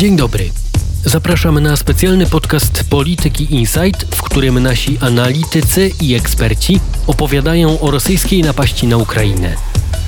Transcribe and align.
Dzień 0.00 0.16
dobry. 0.16 0.50
Zapraszamy 1.04 1.60
na 1.60 1.76
specjalny 1.76 2.26
podcast 2.26 2.84
Polityki 2.90 3.54
Insight, 3.54 4.14
w 4.14 4.22
którym 4.22 4.62
nasi 4.62 4.98
analitycy 5.00 5.90
i 6.00 6.14
eksperci 6.14 6.80
opowiadają 7.06 7.80
o 7.80 7.90
rosyjskiej 7.90 8.42
napaści 8.42 8.86
na 8.86 8.96
Ukrainę. 8.96 9.56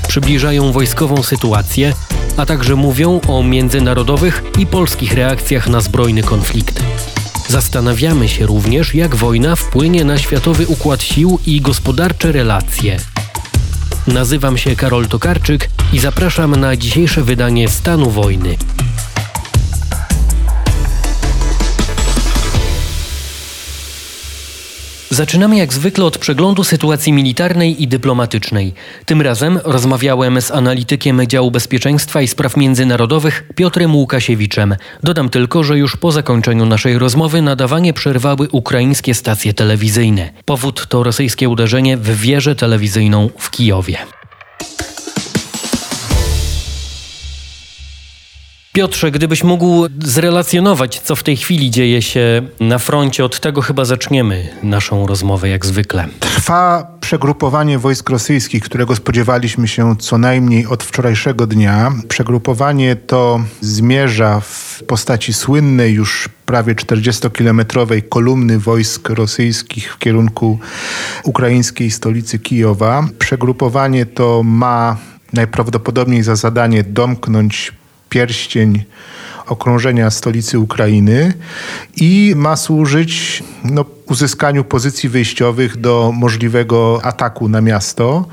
Przybliżają 0.09 0.73
wojskową 0.73 1.23
sytuację, 1.23 1.93
a 2.37 2.47
także 2.47 2.77
mówią 2.77 3.21
o 3.29 3.43
międzynarodowych 3.43 4.43
i 4.59 4.67
polskich 4.67 5.15
reakcjach 5.15 5.69
na 5.69 5.81
zbrojny 5.81 6.23
konflikt. 6.23 6.83
Zastanawiamy 7.49 8.29
się 8.29 8.47
również, 8.47 8.95
jak 8.95 9.17
wojna 9.17 9.57
wpłynie 9.57 10.05
na 10.05 10.19
światowy 10.19 10.67
układ 10.67 11.03
sił 11.03 11.39
i 11.47 11.61
gospodarcze 11.61 12.33
relacje. 12.33 12.97
Nazywam 14.07 14.59
się 14.59 14.77
Karol 14.77 15.09
Tokarczyk 15.09 15.71
i 15.93 15.99
zapraszam 15.99 16.57
na 16.57 16.77
dzisiejsze 16.77 17.23
wydanie 17.23 17.69
Stanu 17.69 18.11
Wojny. 18.11 18.57
Zaczynamy 25.13 25.57
jak 25.57 25.73
zwykle 25.73 26.05
od 26.05 26.19
przeglądu 26.19 26.65
sytuacji 26.65 27.13
militarnej 27.13 27.83
i 27.83 27.89
dyplomatycznej. 27.89 28.75
Tym 29.05 29.23
razem 29.23 29.61
rozmawiałem 29.65 30.43
z 30.43 30.51
analitykiem 30.51 31.27
działu 31.27 31.51
bezpieczeństwa 31.51 32.23
i 32.23 32.29
spraw 32.29 32.57
międzynarodowych 32.57 33.45
Piotrem 33.55 33.95
Łukasiewiczem. 33.95 34.77
Dodam 35.03 35.29
tylko, 35.29 35.65
że 35.65 35.79
już 35.79 35.97
po 35.97 36.13
zakończeniu 36.13 36.67
naszej 36.67 36.99
rozmowy 36.99 37.43
nadawanie 37.43 37.93
przerwały 37.93 38.49
ukraińskie 38.49 39.15
stacje 39.15 39.55
telewizyjne. 39.55 40.31
Powód 40.45 40.87
to 40.87 41.03
rosyjskie 41.03 41.49
uderzenie 41.49 41.97
w 41.97 42.21
wieżę 42.21 42.55
telewizyjną 42.55 43.31
w 43.39 43.51
Kijowie. 43.51 43.99
Piotrze, 48.75 49.11
gdybyś 49.11 49.45
mógł 49.45 49.89
zrelacjonować, 50.05 51.01
co 51.01 51.17
w 51.17 51.23
tej 51.23 51.37
chwili 51.37 51.71
dzieje 51.71 52.03
się 52.03 52.43
na 52.61 52.79
froncie, 52.79 53.25
od 53.25 53.41
tego 53.41 53.61
chyba 53.61 53.85
zaczniemy 53.85 54.49
naszą 54.63 55.07
rozmowę, 55.07 55.49
jak 55.49 55.67
zwykle. 55.67 56.09
Trwa 56.21 56.97
przegrupowanie 57.01 57.79
wojsk 57.79 58.11
rosyjskich, 58.11 58.65
którego 58.65 58.97
spodziewaliśmy 58.97 59.69
się 59.69 59.97
co 59.97 60.19
najmniej 60.19 60.67
od 60.67 60.85
wczorajszego 60.85 61.47
dnia. 61.47 61.93
Przegrupowanie 62.09 62.97
to 62.97 63.41
zmierza 63.61 64.41
w 64.41 64.83
postaci 64.87 65.33
słynnej 65.33 65.95
już 65.95 66.29
prawie 66.47 66.75
40-kilometrowej 66.75 68.09
kolumny 68.09 68.59
wojsk 68.59 69.09
rosyjskich 69.09 69.95
w 69.95 69.99
kierunku 69.99 70.59
ukraińskiej 71.25 71.91
stolicy 71.91 72.39
Kijowa. 72.39 73.09
Przegrupowanie 73.19 74.07
to 74.07 74.43
ma 74.43 74.97
najprawdopodobniej 75.33 76.23
za 76.23 76.37
zadanie 76.37 76.83
domknąć 76.83 77.73
pierścień 78.13 78.85
okrążenia 79.47 80.11
stolicy 80.11 80.59
Ukrainy 80.59 81.33
i 81.97 82.33
ma 82.37 82.57
służyć 82.57 83.43
no, 83.65 83.85
uzyskaniu 84.07 84.65
pozycji 84.65 85.09
wyjściowych 85.09 85.77
do 85.77 86.13
możliwego 86.15 87.01
ataku 87.03 87.49
na 87.49 87.61
miasto. 87.61 88.29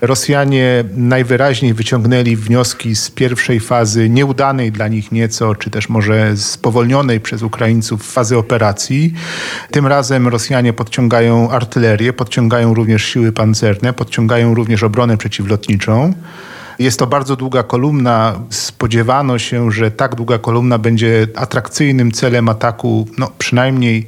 Rosjanie 0.00 0.84
najwyraźniej 0.96 1.74
wyciągnęli 1.74 2.36
wnioski 2.36 2.96
z 2.96 3.10
pierwszej 3.10 3.60
fazy, 3.60 4.08
nieudanej 4.08 4.72
dla 4.72 4.88
nich 4.88 5.12
nieco, 5.12 5.54
czy 5.54 5.70
też 5.70 5.88
może 5.88 6.36
spowolnionej 6.36 7.20
przez 7.20 7.42
Ukraińców 7.42 8.12
fazy 8.12 8.38
operacji. 8.38 9.14
Tym 9.70 9.86
razem 9.86 10.28
Rosjanie 10.28 10.72
podciągają 10.72 11.50
artylerię, 11.50 12.12
podciągają 12.12 12.74
również 12.74 13.04
siły 13.04 13.32
pancerne, 13.32 13.92
podciągają 13.92 14.54
również 14.54 14.82
obronę 14.82 15.16
przeciwlotniczą. 15.16 16.14
Jest 16.78 16.98
to 16.98 17.06
bardzo 17.06 17.36
długa 17.36 17.62
kolumna. 17.62 18.40
Spodziewano 18.50 19.38
się, 19.38 19.70
że 19.70 19.90
tak 19.90 20.14
długa 20.14 20.38
kolumna 20.38 20.78
będzie 20.78 21.26
atrakcyjnym 21.36 22.12
celem 22.12 22.48
ataku, 22.48 23.08
no, 23.18 23.30
przynajmniej 23.38 24.06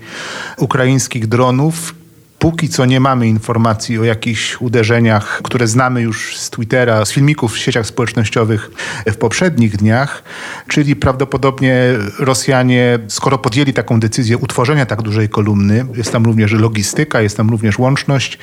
ukraińskich 0.59 1.27
dronów. 1.27 1.95
Póki 2.39 2.69
co 2.69 2.85
nie 2.85 3.01
mamy 3.01 3.29
informacji 3.29 3.99
o 3.99 4.05
jakichś 4.05 4.61
uderzeniach, 4.61 5.41
które 5.45 5.67
znamy 5.67 6.03
już 6.03 6.37
z 6.37 6.51
Twittera, 6.51 7.05
z 7.05 7.13
filmików 7.13 7.53
w 7.53 7.59
sieciach 7.59 7.87
społecznościowych 7.87 8.71
w 9.07 9.17
poprzednich 9.17 9.77
dniach, 9.77 10.23
czyli 10.69 10.97
prawdopodobnie 10.97 11.77
Rosjanie, 12.19 12.99
skoro 13.09 13.39
podjęli 13.39 13.73
taką 13.73 14.01
decyzję 14.01 14.39
utworzenia 14.39 14.87
tak 14.87 15.03
dużej 15.03 15.29
kolumny, 15.29 15.87
jest 15.95 16.13
tam 16.13 16.25
również 16.25 16.53
logistyka, 16.53 17.21
jest 17.21 17.37
tam 17.37 17.51
również 17.51 17.79
łączność, 17.79 18.39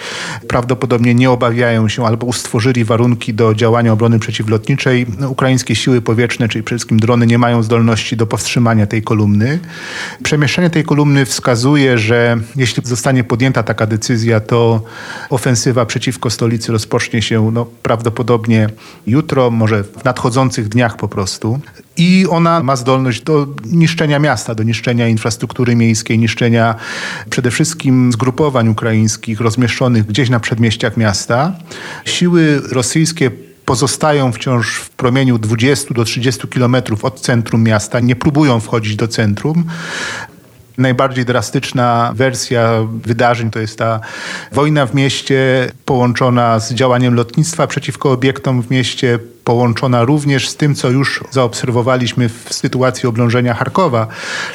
prawdopodobnie 0.47 1.15
nie 1.15 1.31
obawiają 1.31 1.89
się 1.89 2.05
albo 2.05 2.27
ustworzyli 2.27 2.83
warunki 2.83 3.33
do 3.33 3.55
działania 3.55 3.93
obrony 3.93 4.19
przeciwlotniczej. 4.19 5.05
Ukraińskie 5.27 5.75
siły 5.75 6.01
powietrzne, 6.01 6.49
czyli 6.49 6.63
przede 6.63 6.77
wszystkim 6.77 6.99
drony, 6.99 7.27
nie 7.27 7.37
mają 7.37 7.63
zdolności 7.63 8.17
do 8.17 8.27
powstrzymania 8.27 8.87
tej 8.87 9.01
kolumny. 9.03 9.59
Przemieszczenie 10.23 10.69
tej 10.69 10.83
kolumny 10.83 11.25
wskazuje, 11.25 11.97
że 11.97 12.37
jeśli 12.55 12.83
zostanie 12.85 13.23
podjęta 13.23 13.63
taka 13.63 13.80
decyzja, 13.85 14.39
to 14.39 14.81
ofensywa 15.29 15.85
przeciwko 15.85 16.29
stolicy 16.29 16.71
rozpocznie 16.71 17.21
się 17.21 17.51
no, 17.53 17.65
prawdopodobnie 17.65 18.69
jutro, 19.07 19.51
może 19.51 19.83
w 19.83 20.03
nadchodzących 20.03 20.69
dniach 20.69 20.97
po 20.97 21.07
prostu. 21.07 21.59
I 21.97 22.25
ona 22.29 22.63
ma 22.63 22.75
zdolność 22.75 23.21
do 23.21 23.47
niszczenia 23.65 24.19
miasta, 24.19 24.55
do 24.55 24.63
niszczenia 24.63 25.07
infrastruktury 25.07 25.75
miejskiej, 25.75 26.19
niszczenia 26.19 26.75
przede 27.29 27.51
wszystkim 27.51 28.11
zgrupowań 28.11 28.67
ukraińskich 28.69 29.41
rozmieszczonych 29.41 30.05
gdzieś 30.05 30.29
na 30.29 30.39
przedmieściach 30.39 30.97
miasta. 30.97 31.53
Siły 32.05 32.61
rosyjskie 32.71 33.31
pozostają 33.65 34.31
wciąż 34.31 34.75
w 34.75 34.89
promieniu 34.89 35.37
20 35.37 35.93
do 35.93 36.03
30 36.03 36.47
kilometrów 36.47 37.05
od 37.05 37.21
centrum 37.21 37.63
miasta, 37.63 37.99
nie 37.99 38.15
próbują 38.15 38.59
wchodzić 38.59 38.95
do 38.95 39.07
centrum. 39.07 39.65
Najbardziej 40.77 41.25
drastyczna 41.25 42.11
wersja 42.15 42.71
wydarzeń 43.03 43.51
to 43.51 43.59
jest 43.59 43.77
ta 43.77 43.99
wojna 44.51 44.85
w 44.85 44.95
mieście 44.95 45.71
połączona 45.85 46.59
z 46.59 46.73
działaniem 46.73 47.13
lotnictwa 47.13 47.67
przeciwko 47.67 48.11
obiektom 48.11 48.61
w 48.61 48.71
mieście, 48.71 49.19
połączona 49.43 50.03
również 50.03 50.49
z 50.49 50.55
tym, 50.55 50.75
co 50.75 50.89
już 50.89 51.23
zaobserwowaliśmy 51.31 52.29
w 52.29 52.47
sytuacji 52.49 53.09
oblążenia 53.09 53.53
Charkowa, 53.53 54.07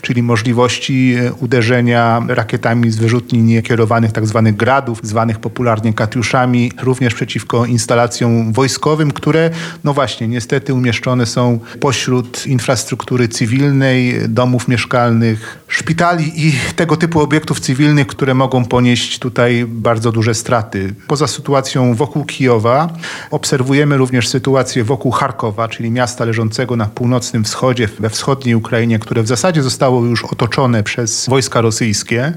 czyli 0.03 0.23
możliwości 0.23 1.15
e, 1.19 1.33
uderzenia 1.33 2.23
rakietami 2.29 2.91
z 2.91 2.97
wyrzutni 2.97 3.43
niekierowanych. 3.43 4.13
Tak 4.13 4.25
gradów, 4.53 5.01
zwanych 5.03 5.39
popularnie 5.39 5.93
katiuszami, 5.93 6.73
również 6.83 7.15
przeciwko 7.15 7.67
instalacjom 7.67 8.53
wojskowym, 8.53 9.13
które, 9.13 9.51
no 9.85 9.95
właśnie, 9.95 10.29
niestety 10.29 10.75
umieszczone 10.75 11.27
są 11.27 11.59
pośród 11.81 12.47
infrastruktury 12.47 13.29
cywilnej, 13.29 14.15
domów 14.29 14.69
mieszkalnych, 14.69 15.59
szpitali 15.69 16.47
i 16.47 16.53
tego 16.77 16.97
typu 16.97 17.21
obiektów 17.21 17.61
cywilnych, 17.61 18.07
które 18.07 18.35
mogą 18.35 18.65
ponieść 18.65 19.19
tutaj 19.19 19.65
bardzo 19.69 20.13
duże 20.13 20.35
straty. 20.35 20.95
Poza 21.07 21.27
sytuacją 21.27 21.95
wokół 21.95 22.25
Kijowa 22.25 22.89
obserwujemy 23.31 23.97
również 23.97 24.29
sytuację 24.29 24.85
wokół 24.87 25.13
Charkowa, 25.13 25.69
czyli 25.69 25.91
miasta 25.91 26.25
leżącego 26.25 26.77
na 26.77 26.87
północnym 26.87 27.45
wschodzie, 27.45 27.89
we 27.99 28.11
wschodniej 28.11 28.55
Ukrainie, 28.55 28.99
które 28.99 29.23
w 29.23 29.27
zasadzie 29.27 29.63
zostało 29.63 30.05
już 30.05 30.25
otoczone 30.25 30.83
przez 30.83 31.27
wojska 31.29 31.61
rosyjskie, 31.61 32.33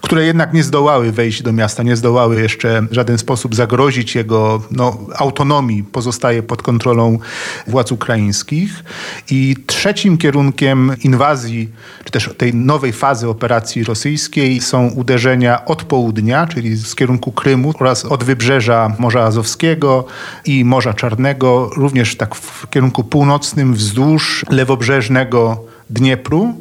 które 0.00 0.24
jednak 0.24 0.52
nie 0.52 0.62
zdołały 0.62 1.12
wejść 1.12 1.42
do 1.42 1.52
miasta, 1.52 1.82
nie 1.82 1.96
zdołały 1.96 2.40
jeszcze 2.40 2.82
w 2.82 2.94
żaden 2.94 3.18
sposób 3.18 3.54
zagrozić 3.54 4.14
jego 4.14 4.62
no, 4.70 4.98
autonomii, 5.16 5.82
pozostaje 5.82 6.42
pod 6.42 6.62
kontrolą 6.62 7.18
władz 7.66 7.92
ukraińskich. 7.92 8.84
I 9.30 9.56
trzecim 9.66 10.18
kierunkiem 10.18 10.92
inwazji, 11.04 11.68
czy 12.04 12.10
też 12.10 12.30
tej 12.38 12.54
nowej 12.54 12.92
fazy 12.92 13.28
operacji 13.28 13.84
rosyjskiej 13.84 14.60
są 14.60 14.88
uderzenia 14.88 15.64
od 15.64 15.84
południa, 15.84 16.46
czyli 16.46 16.76
z 16.76 16.94
kierunku 16.94 17.32
Krymu 17.32 17.74
oraz 17.80 18.04
od 18.04 18.24
wybrzeża 18.24 18.92
Morza 18.98 19.22
Azowskiego 19.22 20.04
i 20.44 20.64
Morza 20.64 20.94
Czarnego, 20.94 21.70
również 21.80 22.16
tak 22.16 22.34
w 22.34 22.70
kierunku 22.70 23.04
północnym 23.04 23.74
wzdłuż 23.74 24.44
lewobrzeżnego 24.50 25.64
Dniepru, 25.90 26.54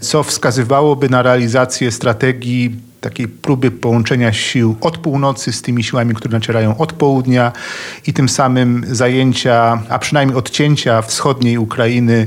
co 0.00 0.22
wskazywałoby 0.22 1.08
na 1.08 1.22
realizację 1.22 1.90
strategii 1.90 2.76
takiej 3.00 3.28
próby 3.28 3.70
połączenia 3.70 4.32
sił 4.32 4.76
od 4.80 4.98
północy 4.98 5.52
z 5.52 5.62
tymi 5.62 5.84
siłami, 5.84 6.14
które 6.14 6.32
nacierają 6.32 6.78
od 6.78 6.92
południa 6.92 7.52
i 8.06 8.12
tym 8.12 8.28
samym 8.28 8.84
zajęcia, 8.90 9.82
a 9.88 9.98
przynajmniej 9.98 10.38
odcięcia 10.38 11.02
wschodniej 11.02 11.58
Ukrainy 11.58 12.26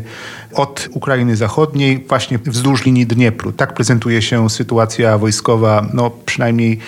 od 0.54 0.90
Ukrainy 0.92 1.36
Zachodniej 1.36 2.06
właśnie 2.10 2.40
wzdłuż 2.46 2.86
linii 2.86 3.08
Dniepru. 3.08 3.52
Tak 3.52 3.74
prezentuje 3.74 4.22
się 4.22 4.50
sytuacja 4.50 5.18
wojskowa, 5.18 5.88
no 5.94 6.12
przynajmniej 6.26 6.80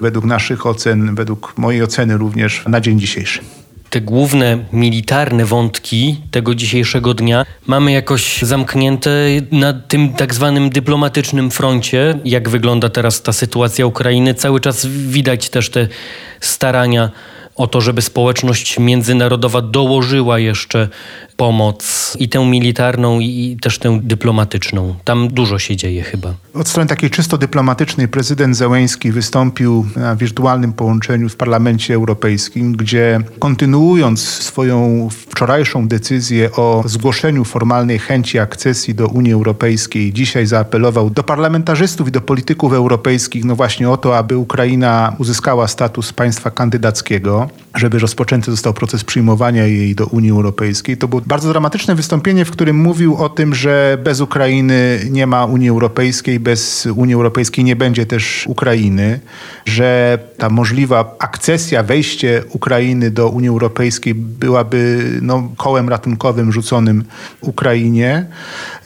według 0.00 0.24
naszych 0.24 0.66
ocen, 0.66 1.14
według 1.14 1.54
mojej 1.56 1.82
oceny 1.82 2.16
również 2.16 2.64
na 2.68 2.80
dzień 2.80 3.00
dzisiejszy 3.00 3.59
te 3.90 4.00
główne 4.00 4.58
militarne 4.72 5.44
wątki 5.44 6.16
tego 6.30 6.54
dzisiejszego 6.54 7.14
dnia 7.14 7.46
mamy 7.66 7.92
jakoś 7.92 8.42
zamknięte 8.42 9.10
na 9.52 9.72
tym 9.72 10.12
tak 10.12 10.34
zwanym 10.34 10.70
dyplomatycznym 10.70 11.50
froncie. 11.50 12.18
Jak 12.24 12.48
wygląda 12.48 12.88
teraz 12.88 13.22
ta 13.22 13.32
sytuacja 13.32 13.86
Ukrainy? 13.86 14.34
Cały 14.34 14.60
czas 14.60 14.86
widać 14.86 15.50
też 15.50 15.70
te 15.70 15.88
starania 16.40 17.10
o 17.60 17.66
to, 17.66 17.80
żeby 17.80 18.02
społeczność 18.02 18.78
międzynarodowa 18.78 19.62
dołożyła 19.62 20.38
jeszcze 20.38 20.88
pomoc 21.36 22.16
i 22.20 22.28
tę 22.28 22.46
militarną, 22.46 23.20
i 23.20 23.56
też 23.62 23.78
tę 23.78 24.00
dyplomatyczną. 24.02 24.94
Tam 25.04 25.28
dużo 25.28 25.58
się 25.58 25.76
dzieje 25.76 26.02
chyba. 26.02 26.34
Od 26.54 26.68
strony 26.68 26.88
takiej 26.88 27.10
czysto 27.10 27.38
dyplomatycznej 27.38 28.08
prezydent 28.08 28.56
Zełęński 28.56 29.12
wystąpił 29.12 29.86
na 29.96 30.16
wirtualnym 30.16 30.72
połączeniu 30.72 31.28
w 31.28 31.36
Parlamencie 31.36 31.94
Europejskim, 31.94 32.76
gdzie 32.76 33.20
kontynuując 33.38 34.20
swoją 34.20 35.08
wczorajszą 35.10 35.88
decyzję 35.88 36.52
o 36.52 36.82
zgłoszeniu 36.86 37.44
formalnej 37.44 37.98
chęci 37.98 38.38
akcesji 38.38 38.94
do 38.94 39.08
Unii 39.08 39.32
Europejskiej, 39.32 40.12
dzisiaj 40.12 40.46
zaapelował 40.46 41.10
do 41.10 41.22
parlamentarzystów 41.22 42.08
i 42.08 42.12
do 42.12 42.20
polityków 42.20 42.72
europejskich, 42.72 43.44
no 43.44 43.56
właśnie 43.56 43.90
o 43.90 43.96
to, 43.96 44.18
aby 44.18 44.36
Ukraina 44.36 45.14
uzyskała 45.18 45.68
status 45.68 46.12
państwa 46.12 46.50
kandydackiego, 46.50 47.49
żeby 47.74 47.98
rozpoczęty 47.98 48.50
został 48.50 48.74
proces 48.74 49.04
przyjmowania 49.04 49.66
jej 49.66 49.94
do 49.94 50.06
Unii 50.06 50.30
Europejskiej. 50.30 50.96
To 50.96 51.08
było 51.08 51.22
bardzo 51.26 51.48
dramatyczne 51.48 51.94
wystąpienie, 51.94 52.44
w 52.44 52.50
którym 52.50 52.76
mówił 52.76 53.16
o 53.16 53.28
tym, 53.28 53.54
że 53.54 53.98
bez 54.04 54.20
Ukrainy 54.20 55.00
nie 55.10 55.26
ma 55.26 55.44
Unii 55.44 55.68
Europejskiej, 55.68 56.40
bez 56.40 56.88
Unii 56.96 57.14
Europejskiej 57.14 57.64
nie 57.64 57.76
będzie 57.76 58.06
też 58.06 58.46
Ukrainy, 58.46 59.20
że 59.64 60.18
ta 60.38 60.48
możliwa 60.48 61.16
akcesja, 61.18 61.82
wejście 61.82 62.42
Ukrainy 62.52 63.10
do 63.10 63.28
Unii 63.28 63.48
Europejskiej 63.48 64.14
byłaby 64.14 65.04
no, 65.22 65.48
kołem 65.56 65.88
ratunkowym 65.88 66.52
rzuconym 66.52 67.04
Ukrainie. 67.40 68.26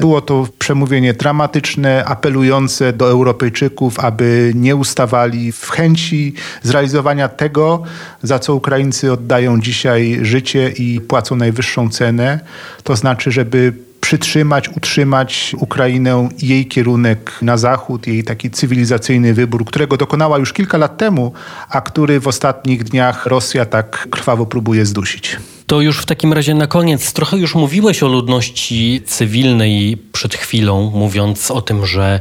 Było 0.00 0.20
to 0.20 0.48
przemówienie 0.58 1.14
dramatyczne, 1.14 2.04
apelujące 2.04 2.92
do 2.92 3.10
Europejczyków, 3.10 3.98
aby 3.98 4.52
nie 4.54 4.76
ustawali 4.76 5.52
w 5.52 5.70
chęci 5.70 6.34
zrealizowania 6.62 7.28
tego, 7.28 7.82
za 8.22 8.38
co 8.44 8.54
Ukraińcy 8.54 9.12
oddają 9.12 9.60
dzisiaj 9.60 10.18
życie 10.22 10.68
i 10.68 11.00
płacą 11.00 11.36
najwyższą 11.36 11.90
cenę. 11.90 12.40
To 12.82 12.96
znaczy, 12.96 13.32
żeby 13.32 13.72
przytrzymać, 14.00 14.68
utrzymać 14.68 15.54
Ukrainę 15.58 16.28
i 16.38 16.48
jej 16.48 16.66
kierunek 16.66 17.32
na 17.42 17.56
zachód, 17.56 18.06
jej 18.06 18.24
taki 18.24 18.50
cywilizacyjny 18.50 19.34
wybór, 19.34 19.64
którego 19.64 19.96
dokonała 19.96 20.38
już 20.38 20.52
kilka 20.52 20.78
lat 20.78 20.98
temu, 20.98 21.32
a 21.68 21.80
który 21.80 22.20
w 22.20 22.28
ostatnich 22.28 22.84
dniach 22.84 23.26
Rosja 23.26 23.64
tak 23.66 24.08
krwawo 24.10 24.46
próbuje 24.46 24.86
zdusić. 24.86 25.36
To 25.66 25.80
już 25.80 25.98
w 25.98 26.06
takim 26.06 26.32
razie 26.32 26.54
na 26.54 26.66
koniec. 26.66 27.12
Trochę 27.12 27.36
już 27.36 27.54
mówiłeś 27.54 28.02
o 28.02 28.08
ludności 28.08 29.02
cywilnej 29.06 29.96
przed 30.12 30.34
chwilą, 30.34 30.90
mówiąc 30.94 31.50
o 31.50 31.62
tym, 31.62 31.86
że 31.86 32.20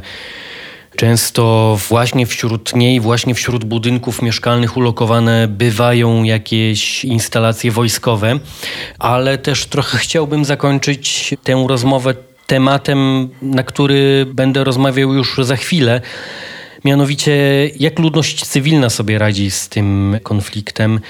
Często 0.96 1.78
właśnie 1.88 2.26
wśród 2.26 2.76
niej, 2.76 3.00
właśnie 3.00 3.34
wśród 3.34 3.64
budynków 3.64 4.22
mieszkalnych 4.22 4.76
ulokowane 4.76 5.48
bywają 5.48 6.22
jakieś 6.22 7.04
instalacje 7.04 7.70
wojskowe, 7.70 8.38
ale 8.98 9.38
też 9.38 9.66
trochę 9.66 9.98
chciałbym 9.98 10.44
zakończyć 10.44 11.34
tę 11.44 11.64
rozmowę 11.68 12.14
tematem, 12.46 13.28
na 13.42 13.62
który 13.62 14.26
będę 14.26 14.64
rozmawiał 14.64 15.14
już 15.14 15.36
za 15.42 15.56
chwilę. 15.56 16.00
Mianowicie, 16.84 17.34
jak 17.80 17.98
ludność 17.98 18.44
cywilna 18.44 18.90
sobie 18.90 19.18
radzi 19.18 19.50
z 19.50 19.68
tym 19.68 20.18
konfliktem 20.22 21.00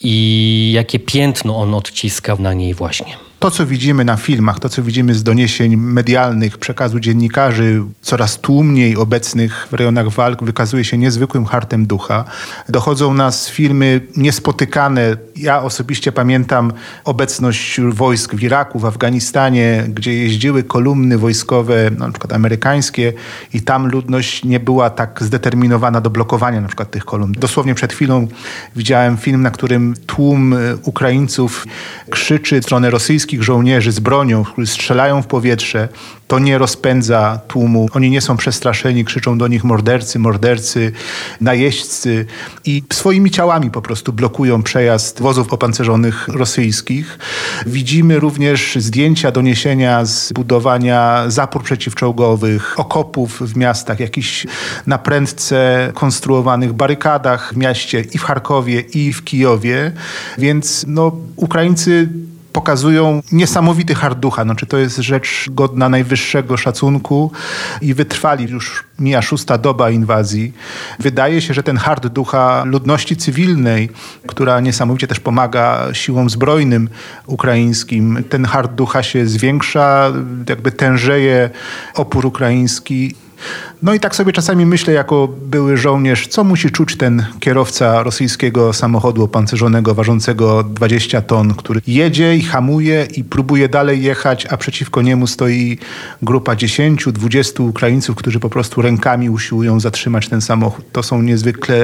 i 0.00 0.72
jakie 0.74 0.98
piętno 0.98 1.56
on 1.56 1.74
odciska 1.74 2.36
na 2.38 2.52
niej 2.52 2.74
właśnie 2.74 3.16
to, 3.44 3.50
co 3.50 3.66
widzimy 3.66 4.04
na 4.04 4.16
filmach, 4.16 4.60
to, 4.60 4.68
co 4.68 4.82
widzimy 4.82 5.14
z 5.14 5.22
doniesień 5.22 5.76
medialnych, 5.76 6.58
przekazu 6.58 7.00
dziennikarzy, 7.00 7.82
coraz 8.02 8.40
tłumniej 8.40 8.96
obecnych 8.96 9.68
w 9.70 9.74
rejonach 9.74 10.08
walk, 10.08 10.44
wykazuje 10.44 10.84
się 10.84 10.98
niezwykłym 10.98 11.44
hartem 11.44 11.86
ducha. 11.86 12.24
Dochodzą 12.68 13.14
nas 13.14 13.48
filmy 13.48 14.00
niespotykane. 14.16 15.16
Ja 15.36 15.62
osobiście 15.62 16.12
pamiętam 16.12 16.72
obecność 17.04 17.80
wojsk 17.80 18.34
w 18.34 18.42
Iraku, 18.42 18.78
w 18.78 18.84
Afganistanie, 18.84 19.84
gdzie 19.88 20.14
jeździły 20.14 20.62
kolumny 20.62 21.18
wojskowe, 21.18 21.90
na 21.98 22.10
przykład 22.10 22.32
amerykańskie, 22.32 23.12
i 23.54 23.62
tam 23.62 23.88
ludność 23.88 24.44
nie 24.44 24.60
była 24.60 24.90
tak 24.90 25.22
zdeterminowana 25.22 26.00
do 26.00 26.10
blokowania 26.10 26.60
na 26.60 26.68
przykład 26.68 26.90
tych 26.90 27.04
kolumn. 27.04 27.32
Dosłownie 27.32 27.74
przed 27.74 27.92
chwilą 27.92 28.28
widziałem 28.76 29.16
film, 29.16 29.42
na 29.42 29.50
którym 29.50 29.94
tłum 30.06 30.54
Ukraińców 30.82 31.66
krzyczy 32.10 32.60
w 32.60 32.64
stronę 32.64 32.90
rosyjską, 32.90 33.33
rosyjskich 33.34 33.42
żołnierzy 33.42 33.92
z 33.92 34.00
bronią, 34.00 34.44
którzy 34.44 34.66
strzelają 34.66 35.22
w 35.22 35.26
powietrze, 35.26 35.88
to 36.28 36.38
nie 36.38 36.58
rozpędza 36.58 37.40
tłumu. 37.48 37.88
Oni 37.92 38.10
nie 38.10 38.20
są 38.20 38.36
przestraszeni, 38.36 39.04
krzyczą 39.04 39.38
do 39.38 39.48
nich 39.48 39.64
mordercy, 39.64 40.18
mordercy, 40.18 40.92
najeźdźcy 41.40 42.26
i 42.64 42.82
swoimi 42.92 43.30
ciałami 43.30 43.70
po 43.70 43.82
prostu 43.82 44.12
blokują 44.12 44.62
przejazd 44.62 45.20
wozów 45.20 45.52
opancerzonych 45.52 46.28
rosyjskich. 46.28 47.18
Widzimy 47.66 48.20
również 48.20 48.76
zdjęcia, 48.76 49.30
doniesienia 49.30 50.04
z 50.04 50.32
budowania 50.32 51.24
zapór 51.28 51.62
przeciwczołgowych, 51.62 52.74
okopów 52.76 53.40
w 53.40 53.56
miastach, 53.56 54.00
jakichś 54.00 54.46
na 54.86 54.98
prędce 54.98 55.90
konstruowanych 55.94 56.72
barykadach 56.72 57.52
w 57.54 57.56
mieście 57.56 58.04
i 58.14 58.18
w 58.18 58.22
Charkowie, 58.22 58.80
i 58.80 59.12
w 59.12 59.24
Kijowie. 59.24 59.92
Więc 60.38 60.84
no, 60.88 61.12
Ukraińcy 61.36 62.08
pokazują 62.54 63.22
niesamowity 63.32 63.94
hard 63.94 64.18
ducha. 64.18 64.44
Znaczy, 64.44 64.66
to 64.66 64.78
jest 64.78 64.96
rzecz 64.96 65.46
godna 65.50 65.88
najwyższego 65.88 66.56
szacunku 66.56 67.32
i 67.80 67.94
wytrwali 67.94 68.44
już 68.44 68.84
mija 68.98 69.22
szósta 69.22 69.58
doba 69.58 69.90
inwazji. 69.90 70.52
Wydaje 70.98 71.40
się, 71.40 71.54
że 71.54 71.62
ten 71.62 71.76
hard 71.76 72.06
ducha 72.06 72.64
ludności 72.64 73.16
cywilnej, 73.16 73.90
która 74.26 74.60
niesamowicie 74.60 75.06
też 75.06 75.20
pomaga 75.20 75.88
siłom 75.92 76.30
zbrojnym 76.30 76.88
ukraińskim, 77.26 78.24
ten 78.28 78.44
hard 78.44 78.72
ducha 78.74 79.02
się 79.02 79.26
zwiększa, 79.26 80.12
jakby 80.48 80.72
tężeje 80.72 81.50
opór 81.94 82.26
ukraiński 82.26 83.14
no 83.82 83.94
i 83.94 84.00
tak 84.00 84.16
sobie 84.16 84.32
czasami 84.32 84.66
myślę, 84.66 84.92
jako 84.92 85.28
były 85.42 85.76
żołnierz, 85.76 86.26
co 86.26 86.44
musi 86.44 86.70
czuć 86.70 86.96
ten 86.96 87.26
kierowca 87.40 88.02
rosyjskiego 88.02 88.72
samochodu 88.72 89.24
opancerzonego 89.24 89.94
ważącego 89.94 90.62
20 90.62 91.22
ton, 91.22 91.54
który 91.54 91.80
jedzie 91.86 92.36
i 92.36 92.42
hamuje 92.42 93.06
i 93.16 93.24
próbuje 93.24 93.68
dalej 93.68 94.02
jechać, 94.02 94.46
a 94.46 94.56
przeciwko 94.56 95.02
niemu 95.02 95.26
stoi 95.26 95.78
grupa 96.22 96.54
10-20 96.54 97.68
Ukraińców, 97.68 98.16
którzy 98.16 98.40
po 98.40 98.50
prostu 98.50 98.82
rękami 98.82 99.30
usiłują 99.30 99.80
zatrzymać 99.80 100.28
ten 100.28 100.40
samochód. 100.40 100.84
To 100.92 101.02
są 101.02 101.22
niezwykle 101.22 101.76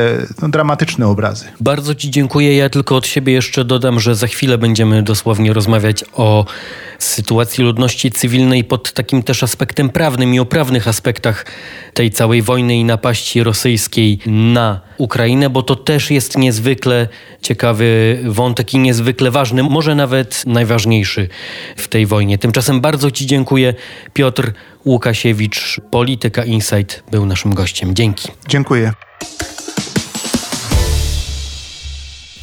no, 0.43 0.49
dramatyczne 0.49 1.09
obrazy. 1.09 1.45
Bardzo 1.61 1.95
Ci 1.95 2.11
dziękuję. 2.11 2.57
Ja 2.57 2.71
tylko 2.71 2.97
od 2.97 3.07
siebie 3.07 3.33
jeszcze 3.33 3.65
dodam, 3.65 4.01
że 4.01 4.15
za 4.15 4.27
chwilę 4.27 4.59
będziemy 4.59 5.03
dosłownie 5.03 5.53
rozmawiać 5.53 6.05
o 6.13 6.47
sytuacji 6.99 7.65
ludności 7.65 8.11
cywilnej 8.11 8.65
pod 8.65 8.93
takim 8.93 9.23
też 9.23 9.43
aspektem 9.43 9.89
prawnym 9.89 10.35
i 10.35 10.39
o 10.39 10.45
prawnych 10.45 10.89
aspektach 10.89 11.45
tej 11.95 12.11
całej 12.11 12.43
wojny 12.43 12.77
i 12.77 12.85
napaści 12.85 13.43
rosyjskiej 13.43 14.19
na 14.27 14.81
Ukrainę, 14.99 15.51
bo 15.51 15.63
to 15.63 15.77
też 15.77 16.11
jest 16.11 16.39
niezwykle 16.39 17.09
ciekawy 17.43 18.19
wątek 18.25 18.75
i 18.75 18.79
niezwykle 18.79 19.31
ważny, 19.31 19.63
może 19.63 19.95
nawet 19.95 20.43
najważniejszy 20.47 21.29
w 21.77 21.89
tej 21.89 22.07
wojnie. 22.07 22.39
Tymczasem 22.39 22.81
bardzo 22.81 23.11
Ci 23.11 23.27
dziękuję. 23.27 23.75
Piotr 24.13 24.53
Łukasiewicz, 24.85 25.81
Polityka 25.91 26.45
Insight, 26.45 27.03
był 27.11 27.27
naszym 27.27 27.55
gościem. 27.55 27.95
Dzięki. 27.95 28.29
Dziękuję. 28.49 28.93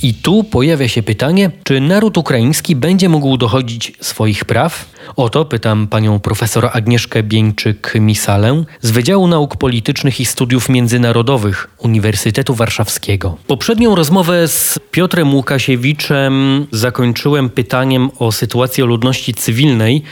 I 0.04 0.14
tu 0.14 0.44
pojawia 0.44 0.88
się 0.88 1.04
pytanie, 1.04 1.52
czy 1.64 1.82
naród 1.82 2.18
ukraiński 2.18 2.76
będzie 2.76 3.10
mógł 3.10 3.38
dochodzić 3.38 3.94
swoich 4.02 4.46
praw? 4.46 4.86
O 5.16 5.30
to 5.30 5.46
pytam 5.46 5.88
panią 5.88 6.20
profesor 6.20 6.70
Agnieszkę 6.74 7.24
Bieńczyk-Misalę 7.24 8.64
z 8.82 8.92
Wydziału 8.92 9.28
Nauk 9.28 9.58
Politycznych 9.58 10.20
i 10.20 10.26
Studiów 10.26 10.70
Międzynarodowych 10.70 11.70
Uniwersytetu 11.78 12.56
Warszawskiego. 12.56 13.38
Poprzednią 13.48 13.96
rozmowę 13.96 14.48
z 14.48 14.80
Piotrem 14.92 15.34
Łukasiewiczem 15.34 16.68
zakończyłem 16.72 17.50
pytaniem 17.50 18.10
o 18.20 18.32
sytuację 18.32 18.86
ludności 18.86 19.34
cywilnej, 19.34 20.04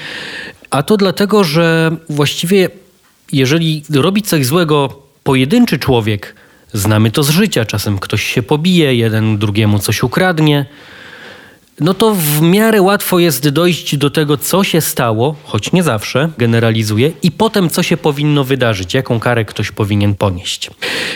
a 0.70 0.84
to 0.84 0.98
dlatego, 0.98 1.44
że 1.44 1.92
właściwie 2.10 2.70
jeżeli 3.32 3.84
robi 3.94 4.22
coś 4.22 4.46
złego 4.46 5.02
pojedynczy 5.24 5.80
człowiek, 5.80 6.36
Znamy 6.76 7.12
to 7.12 7.24
z 7.24 7.30
życia. 7.30 7.66
Czasem 7.66 8.00
ktoś 8.00 8.24
się 8.24 8.44
pobije, 8.44 8.96
jeden 8.96 9.38
drugiemu 9.38 9.80
coś 9.80 10.04
ukradnie. 10.04 10.66
No 11.80 11.94
to 11.94 12.16
w 12.16 12.42
miarę 12.42 12.82
łatwo 12.82 13.20
jest 13.20 13.50
dojść 13.50 13.98
do 13.98 14.10
tego, 14.10 14.38
co 14.38 14.64
się 14.64 14.82
stało, 14.82 15.36
choć 15.44 15.72
nie 15.72 15.84
zawsze, 15.84 16.30
generalizuję, 16.38 17.12
i 17.24 17.32
potem 17.32 17.70
co 17.70 17.84
się 17.84 17.98
powinno 17.98 18.44
wydarzyć, 18.44 18.94
jaką 18.94 19.20
karę 19.20 19.46
ktoś 19.46 19.72
powinien 19.72 20.16
ponieść. 20.16 20.70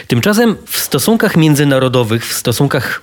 Tymczasem 0.08 0.56
w 0.66 0.80
stosunkach 0.80 1.38
międzynarodowych, 1.38 2.28
w 2.28 2.34
stosunkach 2.34 3.02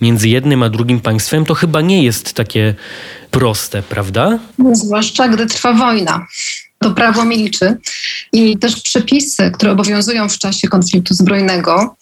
między 0.00 0.28
jednym 0.28 0.62
a 0.62 0.68
drugim 0.68 1.00
państwem, 1.00 1.44
to 1.44 1.54
chyba 1.54 1.80
nie 1.80 2.02
jest 2.02 2.34
takie 2.34 2.74
proste, 3.30 3.82
prawda? 3.82 4.38
Zwłaszcza 4.72 5.28
gdy 5.28 5.46
trwa 5.46 5.72
wojna 5.72 6.26
to 6.84 6.94
prawo 6.94 7.24
milczy 7.24 7.76
i 8.32 8.58
też 8.58 8.82
przepisy, 8.82 9.50
które 9.50 9.72
obowiązują 9.72 10.28
w 10.28 10.38
czasie 10.38 10.68
konfliktu 10.68 11.14
zbrojnego, 11.14 11.96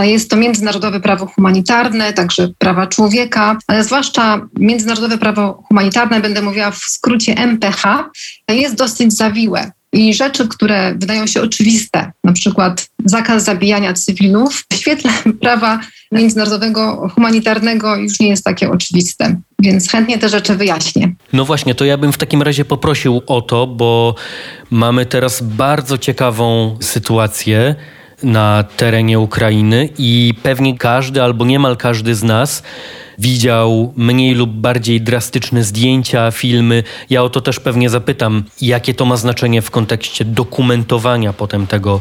jest 0.00 0.30
to 0.30 0.36
międzynarodowe 0.36 1.00
prawo 1.00 1.26
humanitarne, 1.26 2.12
także 2.12 2.48
prawa 2.58 2.86
człowieka, 2.86 3.58
ale 3.66 3.84
zwłaszcza 3.84 4.48
międzynarodowe 4.58 5.18
prawo 5.18 5.62
humanitarne, 5.68 6.20
będę 6.20 6.42
mówiła 6.42 6.70
w 6.70 6.78
skrócie 6.78 7.34
MPH, 7.34 8.10
jest 8.48 8.74
dosyć 8.74 9.16
zawiłe. 9.16 9.72
I 9.94 10.14
rzeczy, 10.14 10.48
które 10.48 10.94
wydają 10.94 11.26
się 11.26 11.42
oczywiste, 11.42 12.12
na 12.24 12.32
przykład 12.32 12.88
zakaz 13.04 13.44
zabijania 13.44 13.92
cywilów, 13.92 14.64
w 14.72 14.74
świetle 14.74 15.10
prawa 15.42 15.80
międzynarodowego 16.12 17.08
humanitarnego 17.14 17.96
już 17.96 18.20
nie 18.20 18.28
jest 18.28 18.44
takie 18.44 18.70
oczywiste. 18.70 19.40
Więc 19.58 19.90
chętnie 19.90 20.18
te 20.18 20.28
rzeczy 20.28 20.56
wyjaśnię. 20.56 21.14
No 21.32 21.44
właśnie, 21.44 21.74
to 21.74 21.84
ja 21.84 21.98
bym 21.98 22.12
w 22.12 22.18
takim 22.18 22.42
razie 22.42 22.64
poprosił 22.64 23.22
o 23.26 23.42
to, 23.42 23.66
bo 23.66 24.14
mamy 24.70 25.06
teraz 25.06 25.42
bardzo 25.42 25.98
ciekawą 25.98 26.76
sytuację 26.80 27.74
na 28.22 28.64
terenie 28.76 29.18
Ukrainy 29.18 29.88
i 29.98 30.34
pewnie 30.42 30.78
każdy 30.78 31.22
albo 31.22 31.44
niemal 31.44 31.76
każdy 31.76 32.14
z 32.14 32.22
nas 32.22 32.62
widział 33.18 33.92
mniej 33.96 34.34
lub 34.34 34.50
bardziej 34.50 35.00
drastyczne 35.00 35.64
zdjęcia, 35.64 36.30
filmy. 36.30 36.82
Ja 37.10 37.22
o 37.22 37.30
to 37.30 37.40
też 37.40 37.60
pewnie 37.60 37.90
zapytam, 37.90 38.44
jakie 38.60 38.94
to 38.94 39.04
ma 39.04 39.16
znaczenie 39.16 39.62
w 39.62 39.70
kontekście 39.70 40.24
dokumentowania 40.24 41.32
potem 41.32 41.66
tego, 41.66 42.00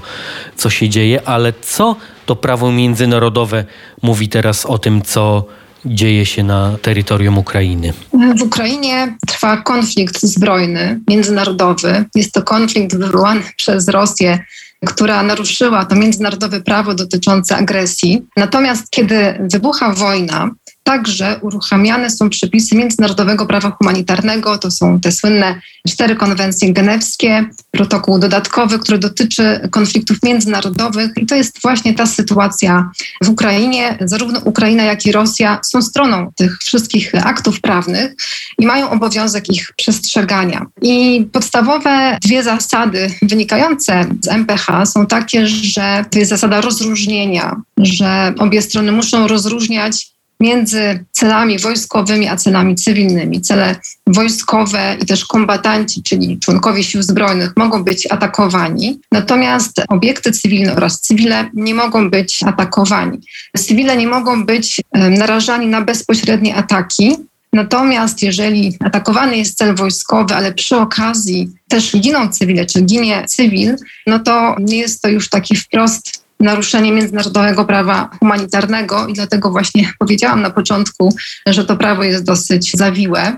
co 0.56 0.70
się 0.70 0.90
dzieje, 0.90 1.28
ale 1.28 1.54
co 1.62 1.96
to 2.26 2.36
prawo 2.36 2.72
międzynarodowe 2.72 3.66
mówi 4.02 4.30
teraz 4.30 4.66
o 4.66 4.78
tym, 4.78 5.02
co 5.02 5.46
dzieje 5.86 6.26
się 6.26 6.44
na 6.44 6.78
terytorium 6.82 7.38
Ukrainy? 7.38 7.94
W 8.38 8.42
Ukrainie 8.42 9.18
trwa 9.28 9.58
konflikt 9.58 10.22
zbrojny, 10.22 11.00
międzynarodowy. 11.08 12.06
Jest 12.16 12.34
to 12.34 12.42
konflikt 12.42 12.98
wywołany 12.98 13.42
przez 13.58 13.88
Rosję 13.88 14.40
która 14.86 15.24
naruszyła 15.24 15.86
to 15.86 15.96
międzynarodowe 15.96 16.62
prawo 16.62 16.94
dotyczące 16.94 17.58
agresji. 17.58 18.22
Natomiast 18.38 18.90
kiedy 18.90 19.48
wybucha 19.52 19.94
wojna, 19.94 20.50
Także 20.84 21.40
uruchamiane 21.42 22.10
są 22.10 22.30
przepisy 22.30 22.76
międzynarodowego 22.76 23.46
prawa 23.46 23.72
humanitarnego. 23.72 24.58
To 24.58 24.72
są 24.72 25.00
te 25.00 25.12
słynne 25.12 25.62
cztery 25.90 26.16
konwencje 26.16 26.74
genewskie, 26.74 27.46
protokół 27.72 28.20
dodatkowy, 28.20 28.80
który 28.80 28.98
dotyczy 28.98 29.68
konfliktów 29.72 30.18
międzynarodowych. 30.24 31.12
I 31.18 31.26
to 31.26 31.36
jest 31.36 31.62
właśnie 31.62 31.94
ta 31.94 32.06
sytuacja 32.06 32.92
w 33.24 33.30
Ukrainie. 33.30 33.98
Zarówno 34.02 34.40
Ukraina, 34.40 34.84
jak 34.84 35.06
i 35.06 35.12
Rosja 35.12 35.60
są 35.64 35.82
stroną 35.82 36.32
tych 36.36 36.58
wszystkich 36.58 37.12
aktów 37.26 37.62
prawnych 37.62 38.16
i 38.60 38.66
mają 38.66 38.90
obowiązek 38.90 39.50
ich 39.50 39.74
przestrzegania. 39.78 40.66
I 40.82 41.26
podstawowe 41.32 42.18
dwie 42.22 42.44
zasady 42.44 43.14
wynikające 43.22 44.06
z 44.22 44.28
MPH 44.28 44.86
są 44.86 45.06
takie, 45.06 45.48
że 45.48 46.06
to 46.12 46.20
jest 46.20 46.30
zasada 46.30 46.62
rozróżnienia, 46.62 47.62
że 47.78 48.34
obie 48.38 48.62
strony 48.62 48.92
muszą 48.92 49.28
rozróżniać 49.28 50.13
między 50.44 51.06
celami 51.12 51.60
wojskowymi 51.60 52.28
a 52.28 52.36
celami 52.36 52.76
cywilnymi. 52.76 53.42
Cele 53.42 53.76
wojskowe 54.08 54.98
i 55.02 55.06
też 55.06 55.26
kombatanci, 55.26 56.04
czyli 56.04 56.40
członkowie 56.40 56.84
sił 56.84 57.04
zbrojnych, 57.04 57.52
mogą 57.58 57.84
być 57.84 58.12
atakowani, 58.12 59.00
natomiast 59.12 59.82
obiekty 59.90 60.32
cywilne 60.32 60.76
oraz 60.76 61.02
cywile 61.02 61.50
nie 61.54 61.76
mogą 61.76 62.10
być 62.10 62.44
atakowani. 62.44 63.20
Cywile 63.58 63.98
nie 63.98 64.08
mogą 64.08 64.46
być 64.46 64.82
narażani 64.94 65.68
na 65.68 65.82
bezpośrednie 65.82 66.56
ataki, 66.56 67.16
Natomiast 67.54 68.22
jeżeli 68.22 68.78
atakowany 68.80 69.38
jest 69.38 69.58
cel 69.58 69.76
wojskowy, 69.76 70.36
ale 70.36 70.54
przy 70.54 70.78
okazji 70.78 71.52
też 71.70 71.98
giną 71.98 72.30
cywile, 72.30 72.66
czy 72.66 72.82
ginie 72.82 73.24
cywil, 73.28 73.76
no 74.08 74.20
to 74.20 74.56
nie 74.60 74.78
jest 74.78 75.02
to 75.02 75.10
już 75.10 75.30
taki 75.30 75.56
wprost 75.56 76.23
naruszenie 76.44 76.92
międzynarodowego 76.92 77.66
prawa 77.66 78.10
humanitarnego 78.20 79.08
i 79.08 79.14
dlatego 79.14 79.52
właśnie 79.52 79.94
powiedziałam 80.00 80.42
na 80.42 80.50
początku, 80.50 81.16
że 81.48 81.66
to 81.66 81.78
prawo 81.78 82.04
jest 82.04 82.24
dosyć 82.24 82.72
zawiłe 82.72 83.38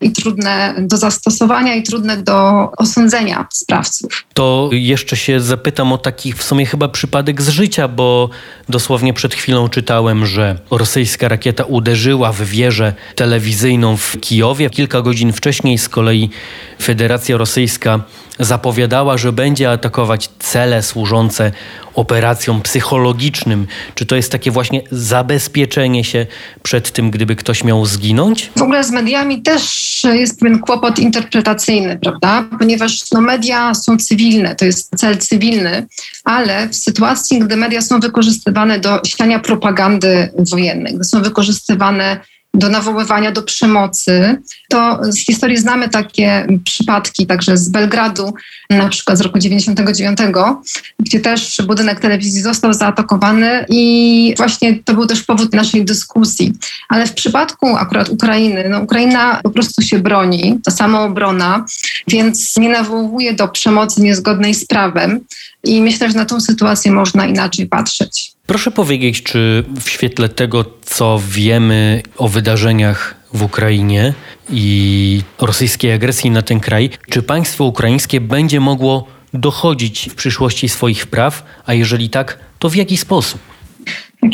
i 0.00 0.12
trudne 0.12 0.74
do 0.78 0.96
zastosowania 0.96 1.74
i 1.74 1.82
trudne 1.82 2.16
do 2.16 2.70
osądzenia 2.76 3.46
sprawców. 3.52 4.24
To 4.34 4.70
jeszcze 4.72 5.16
się 5.16 5.40
zapytam 5.40 5.92
o 5.92 5.98
taki 5.98 6.32
w 6.32 6.42
sumie 6.42 6.66
chyba 6.66 6.88
przypadek 6.88 7.42
z 7.42 7.48
życia, 7.48 7.88
bo 7.88 8.30
dosłownie 8.68 9.14
przed 9.14 9.34
chwilą 9.34 9.68
czytałem, 9.68 10.26
że 10.26 10.58
rosyjska 10.70 11.28
rakieta 11.28 11.64
uderzyła 11.64 12.32
w 12.32 12.42
wieżę 12.42 12.94
telewizyjną 13.14 13.96
w 13.96 14.20
Kijowie. 14.20 14.70
Kilka 14.70 15.02
godzin 15.02 15.32
wcześniej 15.32 15.78
z 15.78 15.88
kolei 15.88 16.30
Federacja 16.82 17.36
Rosyjska 17.36 18.00
zapowiadała, 18.40 19.18
że 19.18 19.32
będzie 19.32 19.70
atakować 19.70 20.30
cele 20.38 20.82
służące 20.82 21.52
operacjom 21.94 22.62
psychologicznym. 22.62 23.66
Czy 23.94 24.06
to 24.06 24.16
jest 24.16 24.32
takie 24.32 24.50
właśnie 24.50 24.82
zabezpieczenie 24.90 26.04
się 26.04 26.26
przed 26.62 26.92
tym, 26.92 27.10
gdyby 27.10 27.36
ktoś 27.36 27.64
miał 27.64 27.86
zginąć? 27.86 28.50
W 28.56 28.62
ogóle 28.62 28.84
z 28.84 28.90
mediami 28.90 29.42
też 29.42 30.02
jest 30.12 30.40
pewien 30.40 30.58
kłopot 30.58 30.98
interpretacyjny, 30.98 31.98
prawda? 32.02 32.44
Ponieważ 32.58 33.10
no, 33.12 33.20
media 33.20 33.74
są 33.74 33.96
cywilne, 33.96 34.56
to 34.56 34.64
jest 34.64 34.90
cel 34.96 35.18
cywilny, 35.18 35.86
ale 36.24 36.68
w 36.68 36.76
sytuacji, 36.76 37.38
gdy 37.38 37.56
media 37.56 37.82
są 37.82 38.00
wykorzystywane 38.00 38.78
do 38.78 39.00
siania 39.06 39.38
propagandy 39.38 40.32
wojennej, 40.50 40.94
gdy 40.94 41.04
są 41.04 41.22
wykorzystywane 41.22 42.20
do 42.54 42.68
nawoływania 42.68 43.32
do 43.32 43.42
przemocy, 43.42 44.42
to 44.68 44.98
z 45.02 45.18
historii 45.18 45.56
znamy 45.56 45.88
takie 45.88 46.46
przypadki, 46.64 47.26
także 47.26 47.56
z 47.56 47.68
Belgradu, 47.68 48.34
na 48.70 48.88
przykład 48.88 49.18
z 49.18 49.20
roku 49.20 49.38
99, 49.38 50.18
gdzie 50.98 51.20
też 51.20 51.62
budynek 51.66 52.00
telewizji 52.00 52.42
został 52.42 52.72
zaatakowany 52.72 53.66
i 53.68 54.34
właśnie 54.36 54.78
to 54.84 54.94
był 54.94 55.06
też 55.06 55.22
powód 55.22 55.54
naszej 55.54 55.84
dyskusji. 55.84 56.52
Ale 56.88 57.06
w 57.06 57.14
przypadku 57.14 57.76
akurat 57.76 58.08
Ukrainy, 58.08 58.64
no 58.68 58.80
Ukraina 58.80 59.40
po 59.42 59.50
prostu 59.50 59.82
się 59.82 59.98
broni, 59.98 60.60
to 60.64 60.70
samoobrona, 60.70 61.64
więc 62.08 62.56
nie 62.56 62.68
nawołuje 62.68 63.32
do 63.32 63.48
przemocy 63.48 64.00
niezgodnej 64.02 64.54
z 64.54 64.66
prawem 64.66 65.20
i 65.64 65.82
myślę, 65.82 66.10
że 66.10 66.16
na 66.16 66.24
tą 66.24 66.40
sytuację 66.40 66.92
można 66.92 67.26
inaczej 67.26 67.66
patrzeć. 67.66 68.39
Proszę 68.50 68.70
powiedzieć, 68.70 69.22
czy 69.22 69.64
w 69.80 69.88
świetle 69.88 70.28
tego, 70.28 70.64
co 70.84 71.20
wiemy 71.28 72.02
o 72.16 72.28
wydarzeniach 72.28 73.14
w 73.32 73.42
Ukrainie 73.42 74.14
i 74.48 75.22
rosyjskiej 75.38 75.92
agresji 75.92 76.30
na 76.30 76.42
ten 76.42 76.60
kraj, 76.60 76.90
czy 77.10 77.22
państwo 77.22 77.64
ukraińskie 77.64 78.20
będzie 78.20 78.60
mogło 78.60 79.06
dochodzić 79.34 80.08
w 80.12 80.14
przyszłości 80.14 80.68
swoich 80.68 81.06
praw, 81.06 81.44
a 81.66 81.74
jeżeli 81.74 82.10
tak, 82.10 82.38
to 82.58 82.70
w 82.70 82.76
jaki 82.76 82.96
sposób? 82.96 83.40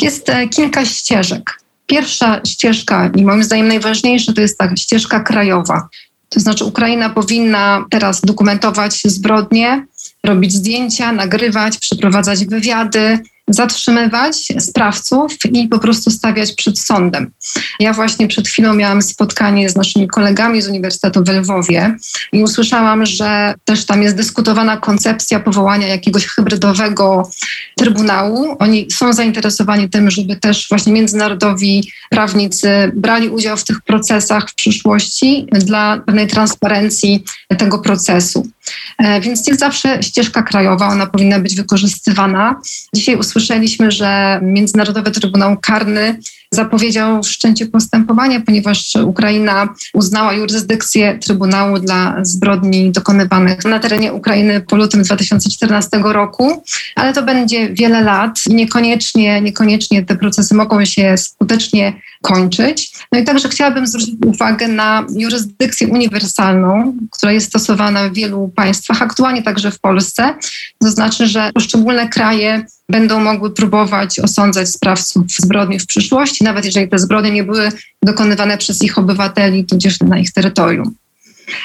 Jest 0.01 0.29
e, 0.29 0.47
kilka 0.47 0.85
ścieżek. 0.85 1.59
Pierwsza 1.87 2.41
ścieżka 2.47 3.11
i 3.15 3.25
moim 3.25 3.43
zdaniem 3.43 3.67
najważniejsza 3.67 4.33
to 4.33 4.41
jest 4.41 4.57
ta 4.57 4.75
ścieżka 4.75 5.19
krajowa. 5.19 5.87
To 6.29 6.39
znaczy 6.39 6.65
Ukraina 6.65 7.09
powinna 7.09 7.85
teraz 7.89 8.21
dokumentować 8.21 9.01
zbrodnie, 9.05 9.85
robić 10.23 10.53
zdjęcia, 10.53 11.11
nagrywać, 11.11 11.77
przeprowadzać 11.77 12.45
wywiady, 12.45 13.19
zatrzymywać 13.47 14.35
sprawców 14.59 15.33
i 15.51 15.67
po 15.67 15.79
prostu 15.79 16.11
stawiać 16.11 16.53
przed 16.53 16.79
sądem. 16.79 17.31
Ja 17.79 17.93
właśnie 17.93 18.27
przed 18.27 18.47
chwilą 18.47 18.73
miałam 18.73 19.01
spotkanie 19.01 19.69
z 19.69 19.75
naszymi 19.75 20.07
kolegami 20.07 20.61
z 20.61 20.67
Uniwersytetu 20.67 21.23
w 21.23 21.29
Lwowie 21.29 21.95
i 22.31 22.43
usłyszałam, 22.43 23.05
że 23.05 23.53
też 23.65 23.85
tam 23.85 24.03
jest 24.03 24.15
dyskutowana 24.15 24.77
koncepcja 24.77 25.39
powołania 25.39 25.87
jakiegoś 25.87 26.25
hybrydowego 26.25 27.29
trybunału. 27.75 28.55
Oni 28.59 28.91
są 28.91 29.13
zainteresowani 29.13 29.89
tym, 29.89 30.11
żeby 30.11 30.35
też 30.35 30.67
właśnie 30.69 30.93
międzynarodowi 30.93 31.91
prawnicy 32.09 32.91
brali 32.95 33.29
udział 33.29 33.57
w 33.57 33.63
tych 33.63 33.81
procesach 33.81 34.49
w 34.49 34.55
przyszłości 34.55 35.47
dla 35.51 35.97
pewnej 36.05 36.27
transparencji 36.27 37.23
tego 37.57 37.79
procesu. 37.79 38.47
E, 38.97 39.21
więc 39.21 39.47
jest 39.47 39.59
zawsze 39.59 40.03
ścieżka 40.03 40.43
krajowa, 40.43 40.87
ona 40.87 41.05
powinna 41.05 41.39
być 41.39 41.55
wykorzystywana. 41.55 42.61
Dzisiaj 42.95 43.15
usłyszeliśmy, 43.15 43.91
że 43.91 44.39
Międzynarodowy 44.43 45.11
Trybunał 45.11 45.57
Karny 45.57 46.19
zapowiedział 46.51 47.23
wszczęcie 47.23 47.65
postępowania, 47.65 48.41
ponieważ 48.41 48.95
Ukraina 48.95 49.69
uznała 49.93 50.33
jurysdykcję 50.33 51.19
Trybunału 51.19 51.79
dla 51.79 52.15
zbrodni 52.21 52.91
dokonywanych 52.91 53.65
na 53.65 53.79
terenie 53.79 54.13
Ukrainy 54.13 54.61
po 54.61 54.75
lutym 54.75 55.03
2014 55.03 55.89
roku, 56.03 56.63
ale 56.95 57.13
to 57.13 57.23
będzie 57.23 57.73
wiele 57.73 58.01
lat 58.01 58.39
i 58.49 58.55
niekoniecznie, 58.55 59.41
niekoniecznie 59.41 60.05
te 60.05 60.15
procesy 60.15 60.55
mogą 60.55 60.85
się 60.85 61.17
skutecznie 61.17 62.01
kończyć. 62.21 62.91
No 63.11 63.19
i 63.19 63.23
także 63.23 63.49
chciałabym 63.49 63.87
zwrócić 63.87 64.15
uwagę 64.25 64.67
na 64.67 65.05
jurysdykcję 65.15 65.87
uniwersalną, 65.87 66.97
która 67.11 67.31
jest 67.31 67.47
stosowana 67.47 68.09
w 68.09 68.13
wielu 68.13 68.51
państwach, 68.55 69.01
aktualnie 69.01 69.43
także 69.43 69.71
w 69.71 69.79
Polsce. 69.79 70.35
To 70.79 70.91
znaczy, 70.91 71.27
że 71.27 71.51
poszczególne 71.53 72.09
kraje 72.09 72.65
będą 72.89 73.19
mogły 73.19 73.51
próbować 73.51 74.19
osądzać 74.19 74.69
sprawców 74.69 75.25
zbrodni 75.39 75.79
w 75.79 75.85
przyszłości, 75.85 76.43
nawet 76.43 76.65
jeżeli 76.65 76.89
te 76.89 76.99
zbrodnie 76.99 77.31
nie 77.31 77.43
były 77.43 77.71
dokonywane 78.03 78.57
przez 78.57 78.83
ich 78.83 78.97
obywateli, 78.97 79.65
tudzież 79.65 79.99
na 79.99 80.17
ich 80.17 80.31
terytorium. 80.31 80.95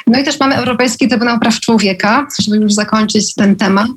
No 0.06 0.20
i 0.20 0.24
też 0.24 0.40
mamy 0.40 0.56
Europejski 0.56 1.08
Trybunał 1.08 1.40
Praw 1.40 1.60
Człowieka, 1.60 2.26
żeby 2.42 2.56
już 2.56 2.72
zakończyć 2.72 3.34
ten 3.34 3.56
temat. 3.56 3.90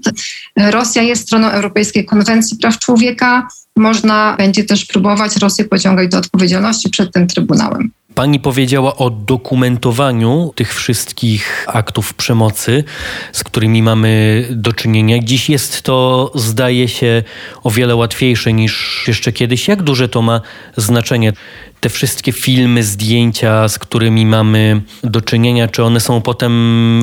Rosja 0.58 1.02
jest 1.02 1.22
stroną 1.22 1.48
Europejskiej 1.48 2.06
Konwencji 2.06 2.58
Praw 2.58 2.80
Człowieka. 2.80 3.48
Można 3.76 4.36
będzie 4.38 4.64
też 4.64 4.86
próbować 4.86 5.38
Rosję 5.38 5.66
pociągać 5.66 6.10
do 6.10 6.18
odpowiedzialności 6.18 6.90
przed 6.90 7.14
tym 7.14 7.28
Trybunałem. 7.28 7.92
Pani 8.16 8.40
powiedziała 8.40 8.96
o 8.96 9.10
dokumentowaniu 9.10 10.52
tych 10.56 10.74
wszystkich 10.76 11.66
aktów 11.68 12.14
przemocy, 12.14 12.84
z 13.32 13.44
którymi 13.44 13.84
mamy 13.84 14.44
do 14.52 14.74
czynienia. 14.74 15.20
Dziś 15.20 15.50
jest 15.50 15.82
to, 15.82 16.32
zdaje 16.36 16.88
się, 16.88 17.24
o 17.64 17.72
wiele 17.72 17.96
łatwiejsze 17.96 18.54
niż 18.54 19.04
jeszcze 19.08 19.32
kiedyś. 19.32 19.68
Jak 19.68 19.84
duże 19.84 20.10
to 20.10 20.22
ma 20.22 20.42
znaczenie? 20.78 21.34
Te 21.80 21.90
wszystkie 21.90 22.32
filmy, 22.32 22.84
zdjęcia, 22.84 23.68
z 23.68 23.80
którymi 23.80 24.26
mamy 24.26 24.82
do 25.04 25.22
czynienia, 25.22 25.68
czy 25.68 25.84
one 25.84 26.00
są 26.00 26.22
potem 26.22 26.54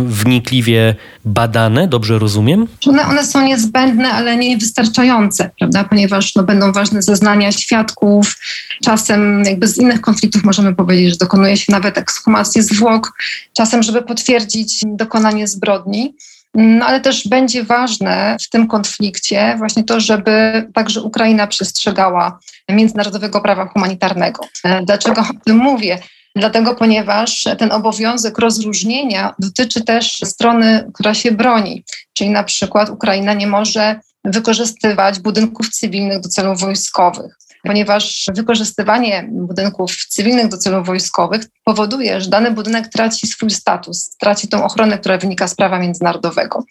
wnikliwie 0.07 0.95
badane, 1.25 1.89
dobrze 1.89 2.19
rozumiem? 2.19 2.67
One, 2.87 3.07
one 3.07 3.27
są 3.27 3.47
niezbędne, 3.47 4.13
ale 4.13 4.37
nie 4.37 4.59
wystarczające, 4.59 5.51
prawda? 5.59 5.85
ponieważ 5.85 6.35
no, 6.35 6.43
będą 6.43 6.73
ważne 6.73 7.03
zeznania 7.03 7.53
świadków. 7.53 8.37
Czasem 8.85 9.43
jakby 9.45 9.69
z 9.69 9.79
innych 9.79 10.01
konfliktów 10.01 10.45
możemy 10.45 10.75
powiedzieć, 10.75 11.11
że 11.11 11.17
dokonuje 11.17 11.57
się 11.57 11.73
nawet 11.73 11.99
ekshumacji 11.99 12.63
zwłok, 12.63 13.13
czasem, 13.57 13.83
żeby 13.83 14.03
potwierdzić 14.03 14.81
dokonanie 14.87 15.49
zbrodni. 15.49 16.15
No 16.55 16.87
ale 16.87 17.01
też 17.01 17.29
będzie 17.29 17.65
ważne 17.65 18.37
w 18.41 18.49
tym 18.49 18.69
konflikcie 18.69 19.55
właśnie 19.59 19.85
to, 19.85 20.01
żeby 20.01 20.67
także 20.75 21.03
Ukraina 21.03 21.47
przestrzegała 21.47 22.39
międzynarodowego 22.69 23.41
prawa 23.41 23.67
humanitarnego. 23.67 24.45
Dlaczego 24.83 25.21
o 25.21 25.45
tym 25.45 25.57
mówię? 25.57 25.99
Dlatego, 26.37 26.75
ponieważ 26.75 27.45
ten 27.59 27.73
obowiązek 27.73 28.39
rozróżnienia 28.39 29.35
dotyczy 29.39 29.85
też 29.85 30.13
strony, 30.25 30.91
która 30.95 31.15
się 31.15 31.33
broni. 31.33 31.85
Czyli 32.13 32.31
na 32.31 32.45
przykład 32.45 32.91
Ukraina 32.91 33.35
nie 33.35 33.47
może 33.47 34.01
wykorzystywać 34.25 35.21
budynków 35.21 35.69
cywilnych 35.69 36.21
do 36.21 36.29
celów 36.29 36.61
wojskowych 36.61 37.37
ponieważ 37.63 38.27
wykorzystywanie 38.35 39.29
budynków 39.31 39.97
cywilnych 40.09 40.49
do 40.49 40.59
celów 40.59 40.87
wojskowych 40.87 41.43
powoduje, 41.65 42.21
że 42.21 42.31
dany 42.31 42.51
budynek 42.51 42.89
traci 42.89 43.27
swój 43.27 43.51
status, 43.51 44.17
traci 44.21 44.49
tą 44.49 44.65
ochronę, 44.65 44.99
która 44.99 45.19
wynika 45.19 45.49
z 45.49 45.55
prawa 45.55 45.79
międzynarodowego. 45.79 46.65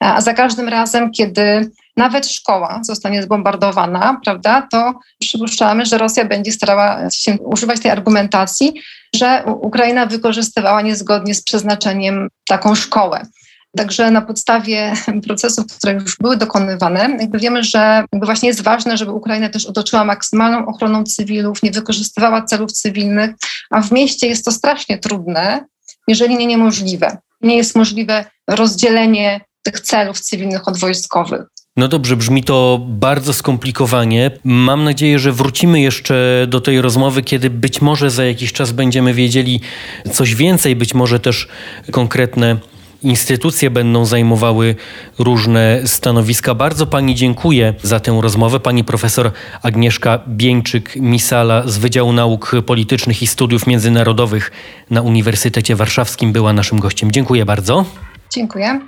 A 0.00 0.20
za 0.20 0.34
każdym 0.34 0.68
razem, 0.68 1.10
kiedy 1.10 1.70
nawet 1.96 2.26
szkoła 2.26 2.80
zostanie 2.84 3.22
zbombardowana, 3.22 4.20
prawda, 4.24 4.68
to 4.70 4.94
przypuszczamy, 5.20 5.86
że 5.86 5.98
Rosja 5.98 6.24
będzie 6.24 6.52
starała 6.52 7.10
się 7.10 7.38
używać 7.38 7.80
tej 7.80 7.90
argumentacji, 7.90 8.72
że 9.16 9.44
Ukraina 9.60 10.06
wykorzystywała 10.06 10.82
niezgodnie 10.82 11.34
z 11.34 11.42
przeznaczeniem 11.42 12.28
taką 12.48 12.74
szkołę. 12.74 13.26
Także 13.78 14.10
na 14.10 14.22
podstawie 14.22 14.92
procesów, 15.26 15.66
które 15.66 15.92
już 15.92 16.16
były 16.16 16.36
dokonywane, 16.36 17.16
jakby 17.20 17.38
wiemy, 17.38 17.64
że 17.64 18.04
właśnie 18.12 18.48
jest 18.48 18.62
ważne, 18.62 18.96
żeby 18.96 19.12
Ukraina 19.12 19.48
też 19.48 19.66
otoczyła 19.66 20.04
maksymalną 20.04 20.66
ochroną 20.66 21.04
cywilów, 21.04 21.62
nie 21.62 21.70
wykorzystywała 21.70 22.42
celów 22.42 22.72
cywilnych, 22.72 23.30
a 23.70 23.82
w 23.82 23.92
mieście 23.92 24.26
jest 24.26 24.44
to 24.44 24.52
strasznie 24.52 24.98
trudne, 24.98 25.64
jeżeli 26.08 26.36
nie 26.36 26.46
niemożliwe. 26.46 27.16
Nie 27.40 27.56
jest 27.56 27.76
możliwe 27.76 28.24
rozdzielenie 28.50 29.40
tych 29.62 29.80
celów 29.80 30.20
cywilnych 30.20 30.68
od 30.68 30.78
wojskowych. 30.78 31.42
No 31.76 31.88
dobrze, 31.88 32.16
brzmi 32.16 32.44
to 32.44 32.80
bardzo 32.88 33.32
skomplikowanie. 33.32 34.30
Mam 34.44 34.84
nadzieję, 34.84 35.18
że 35.18 35.32
wrócimy 35.32 35.80
jeszcze 35.80 36.46
do 36.48 36.60
tej 36.60 36.80
rozmowy, 36.80 37.22
kiedy 37.22 37.50
być 37.50 37.80
może 37.80 38.10
za 38.10 38.24
jakiś 38.24 38.52
czas 38.52 38.72
będziemy 38.72 39.14
wiedzieli 39.14 39.60
coś 40.12 40.34
więcej, 40.34 40.76
być 40.76 40.94
może 40.94 41.20
też 41.20 41.48
konkretne 41.90 42.56
instytucje 43.02 43.70
będą 43.70 44.04
zajmowały 44.04 44.74
różne 45.18 45.80
stanowiska. 45.84 46.54
Bardzo 46.54 46.86
Pani 46.86 47.14
dziękuję 47.14 47.74
za 47.82 48.00
tę 48.00 48.18
rozmowę. 48.22 48.60
Pani 48.60 48.84
profesor 48.84 49.32
Agnieszka 49.62 50.18
Bieńczyk-Misala 50.28 51.68
z 51.68 51.78
Wydziału 51.78 52.12
Nauk 52.12 52.52
Politycznych 52.66 53.22
i 53.22 53.26
Studiów 53.26 53.66
Międzynarodowych 53.66 54.50
na 54.90 55.02
Uniwersytecie 55.02 55.76
Warszawskim 55.76 56.32
była 56.32 56.52
naszym 56.52 56.80
gościem. 56.80 57.12
Dziękuję 57.12 57.44
bardzo. 57.44 57.84
Dziękuję. 58.30 58.80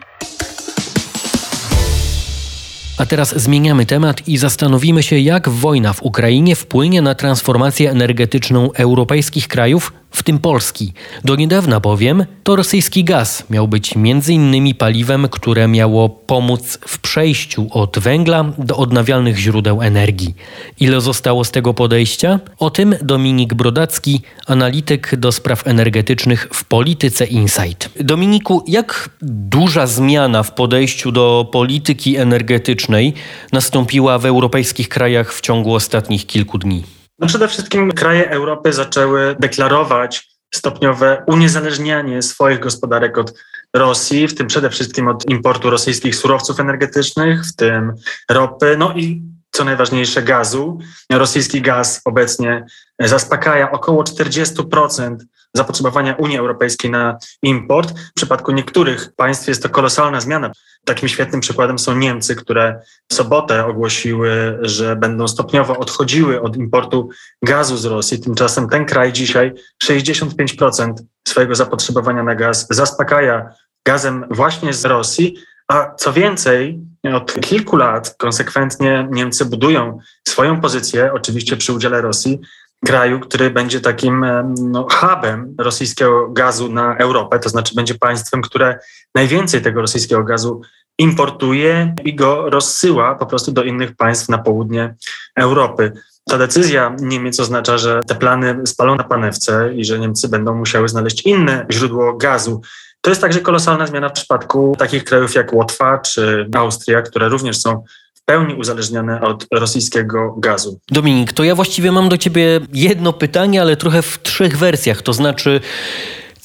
A 3.00 3.06
teraz 3.06 3.38
zmieniamy 3.38 3.86
temat 3.86 4.28
i 4.28 4.38
zastanowimy 4.38 5.02
się, 5.02 5.18
jak 5.18 5.48
wojna 5.48 5.92
w 5.92 6.02
Ukrainie 6.02 6.56
wpłynie 6.56 7.02
na 7.02 7.14
transformację 7.14 7.90
energetyczną 7.90 8.72
europejskich 8.72 9.48
krajów 9.48 9.92
w 10.10 10.22
tym 10.22 10.38
Polski. 10.38 10.92
Do 11.24 11.36
niedawna 11.36 11.80
bowiem 11.80 12.24
to 12.42 12.56
rosyjski 12.56 13.04
gaz 13.04 13.44
miał 13.50 13.68
być 13.68 13.96
między 13.96 14.32
innymi 14.32 14.74
paliwem, 14.74 15.28
które 15.30 15.68
miało 15.68 16.08
pomóc 16.08 16.78
w 16.86 16.98
przejściu 16.98 17.66
od 17.70 17.98
węgla 17.98 18.44
do 18.58 18.76
odnawialnych 18.76 19.38
źródeł 19.38 19.82
energii. 19.82 20.34
Ile 20.80 21.00
zostało 21.00 21.44
z 21.44 21.50
tego 21.50 21.74
podejścia? 21.74 22.40
O 22.58 22.70
tym 22.70 22.94
Dominik 23.02 23.54
Brodacki, 23.54 24.20
analityk 24.46 25.16
do 25.16 25.32
spraw 25.32 25.66
energetycznych 25.66 26.48
w 26.52 26.64
Polityce 26.64 27.26
Insight. 27.26 27.90
Dominiku, 28.00 28.64
jak 28.66 29.10
duża 29.22 29.86
zmiana 29.86 30.42
w 30.42 30.54
podejściu 30.54 31.12
do 31.12 31.48
polityki 31.52 32.16
energetycznej 32.16 33.14
nastąpiła 33.52 34.18
w 34.18 34.26
europejskich 34.26 34.88
krajach 34.88 35.34
w 35.34 35.40
ciągu 35.40 35.74
ostatnich 35.74 36.26
kilku 36.26 36.58
dni? 36.58 36.99
No 37.20 37.26
przede 37.26 37.48
wszystkim 37.48 37.92
kraje 37.92 38.30
Europy 38.30 38.72
zaczęły 38.72 39.36
deklarować 39.38 40.30
stopniowe 40.54 41.24
uniezależnianie 41.26 42.22
swoich 42.22 42.60
gospodarek 42.60 43.18
od 43.18 43.34
Rosji, 43.76 44.28
w 44.28 44.34
tym 44.34 44.46
przede 44.46 44.70
wszystkim 44.70 45.08
od 45.08 45.30
importu 45.30 45.70
rosyjskich 45.70 46.16
surowców 46.16 46.60
energetycznych, 46.60 47.44
w 47.46 47.56
tym 47.56 47.92
ropy, 48.30 48.76
no 48.78 48.92
i 48.92 49.22
co 49.52 49.64
najważniejsze 49.64 50.22
gazu. 50.22 50.78
Rosyjski 51.12 51.62
gaz 51.62 52.00
obecnie 52.04 52.66
zaspokaja 52.98 53.70
około 53.70 54.02
40% 54.02 55.16
zapotrzebowania 55.54 56.14
Unii 56.14 56.38
Europejskiej 56.38 56.90
na 56.90 57.18
import. 57.42 57.90
W 57.90 58.12
przypadku 58.14 58.52
niektórych 58.52 59.12
państw 59.16 59.48
jest 59.48 59.62
to 59.62 59.68
kolosalna 59.68 60.20
zmiana. 60.20 60.52
Takim 60.84 61.08
świetnym 61.08 61.40
przykładem 61.40 61.78
są 61.78 61.96
Niemcy, 61.96 62.36
które 62.36 62.80
w 63.08 63.14
sobotę 63.14 63.66
ogłosiły, 63.66 64.58
że 64.62 64.96
będą 64.96 65.28
stopniowo 65.28 65.78
odchodziły 65.78 66.42
od 66.42 66.56
importu 66.56 67.08
gazu 67.42 67.76
z 67.76 67.84
Rosji. 67.84 68.20
Tymczasem 68.20 68.68
ten 68.68 68.86
kraj 68.86 69.12
dzisiaj 69.12 69.52
65% 69.84 70.92
swojego 71.28 71.54
zapotrzebowania 71.54 72.22
na 72.22 72.34
gaz 72.34 72.66
zaspokaja 72.70 73.54
gazem 73.86 74.24
właśnie 74.30 74.72
z 74.72 74.84
Rosji. 74.84 75.36
A 75.68 75.94
co 75.94 76.12
więcej, 76.12 76.80
od 77.14 77.40
kilku 77.40 77.76
lat 77.76 78.14
konsekwentnie 78.18 79.08
Niemcy 79.10 79.44
budują 79.44 79.98
swoją 80.28 80.60
pozycję, 80.60 81.12
oczywiście 81.12 81.56
przy 81.56 81.72
udziale 81.72 82.00
Rosji, 82.00 82.40
kraju, 82.86 83.20
który 83.20 83.50
będzie 83.50 83.80
takim 83.80 84.26
no, 84.58 84.86
hubem 84.90 85.54
rosyjskiego 85.58 86.28
gazu 86.28 86.72
na 86.72 86.96
Europę, 86.96 87.38
to 87.38 87.48
znaczy 87.48 87.74
będzie 87.74 87.94
państwem, 87.94 88.42
które 88.42 88.78
najwięcej 89.14 89.62
tego 89.62 89.80
rosyjskiego 89.80 90.24
gazu 90.24 90.60
importuje 90.98 91.94
i 92.04 92.14
go 92.14 92.50
rozsyła 92.50 93.14
po 93.14 93.26
prostu 93.26 93.52
do 93.52 93.62
innych 93.62 93.96
państw 93.96 94.28
na 94.28 94.38
południe 94.38 94.94
Europy. 95.36 95.92
Ta 96.28 96.38
decyzja 96.38 96.96
Niemiec 97.00 97.40
oznacza, 97.40 97.78
że 97.78 98.00
te 98.06 98.14
plany 98.14 98.60
spalą 98.66 98.94
na 98.94 99.04
panewce 99.04 99.74
i 99.74 99.84
że 99.84 99.98
Niemcy 99.98 100.28
będą 100.28 100.54
musiały 100.54 100.88
znaleźć 100.88 101.26
inne 101.26 101.66
źródło 101.70 102.16
gazu. 102.16 102.60
To 103.00 103.10
jest 103.10 103.20
także 103.20 103.40
kolosalna 103.40 103.86
zmiana 103.86 104.08
w 104.08 104.12
przypadku 104.12 104.76
takich 104.78 105.04
krajów 105.04 105.34
jak 105.34 105.52
Łotwa 105.52 105.98
czy 105.98 106.48
Austria, 106.54 107.02
które 107.02 107.28
również 107.28 107.58
są 107.58 107.84
pełni 108.30 108.54
uzależnione 108.54 109.20
od 109.20 109.46
rosyjskiego 109.54 110.34
gazu. 110.38 110.80
Dominik, 110.88 111.32
to 111.32 111.44
ja 111.44 111.54
właściwie 111.54 111.92
mam 111.92 112.08
do 112.08 112.18
ciebie 112.18 112.60
jedno 112.72 113.12
pytanie, 113.12 113.60
ale 113.60 113.76
trochę 113.76 114.02
w 114.02 114.22
trzech 114.22 114.58
wersjach. 114.58 115.02
To 115.02 115.12
znaczy, 115.12 115.60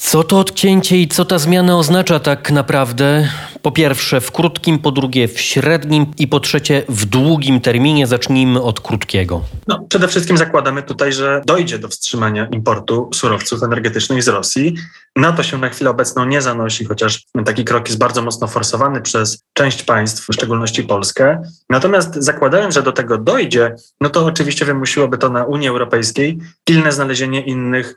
co 0.05 0.23
to 0.23 0.39
odcięcie 0.39 1.01
i 1.01 1.07
co 1.07 1.25
ta 1.25 1.39
zmiana 1.39 1.77
oznacza 1.77 2.19
tak 2.19 2.51
naprawdę? 2.51 3.29
Po 3.61 3.71
pierwsze 3.71 4.21
w 4.21 4.31
krótkim, 4.31 4.79
po 4.79 4.91
drugie 4.91 5.27
w 5.27 5.39
średnim 5.39 6.05
i 6.17 6.27
po 6.27 6.39
trzecie 6.39 6.83
w 6.89 7.05
długim 7.05 7.61
terminie. 7.61 8.07
Zacznijmy 8.07 8.61
od 8.61 8.79
krótkiego. 8.79 9.41
No, 9.67 9.85
przede 9.89 10.07
wszystkim 10.07 10.37
zakładamy 10.37 10.83
tutaj, 10.83 11.13
że 11.13 11.41
dojdzie 11.45 11.79
do 11.79 11.87
wstrzymania 11.87 12.45
importu 12.45 13.09
surowców 13.13 13.63
energetycznych 13.63 14.23
z 14.23 14.27
Rosji. 14.27 14.75
Na 15.15 15.31
to 15.31 15.43
się 15.43 15.57
na 15.57 15.69
chwilę 15.69 15.89
obecną 15.89 16.25
nie 16.25 16.41
zanosi, 16.41 16.85
chociaż 16.85 17.23
taki 17.45 17.65
krok 17.65 17.87
jest 17.87 17.99
bardzo 17.99 18.21
mocno 18.21 18.47
forsowany 18.47 19.01
przez 19.01 19.43
część 19.53 19.83
państw, 19.83 20.27
w 20.27 20.33
szczególności 20.33 20.83
Polskę. 20.83 21.41
Natomiast 21.69 22.15
zakładając, 22.15 22.73
że 22.73 22.83
do 22.83 22.91
tego 22.91 23.17
dojdzie, 23.17 23.75
no 24.01 24.09
to 24.09 24.25
oczywiście 24.25 24.65
wymusiłoby 24.65 25.17
to 25.17 25.29
na 25.29 25.43
Unii 25.45 25.67
Europejskiej 25.67 26.37
pilne 26.65 26.91
znalezienie 26.91 27.41
innych 27.41 27.95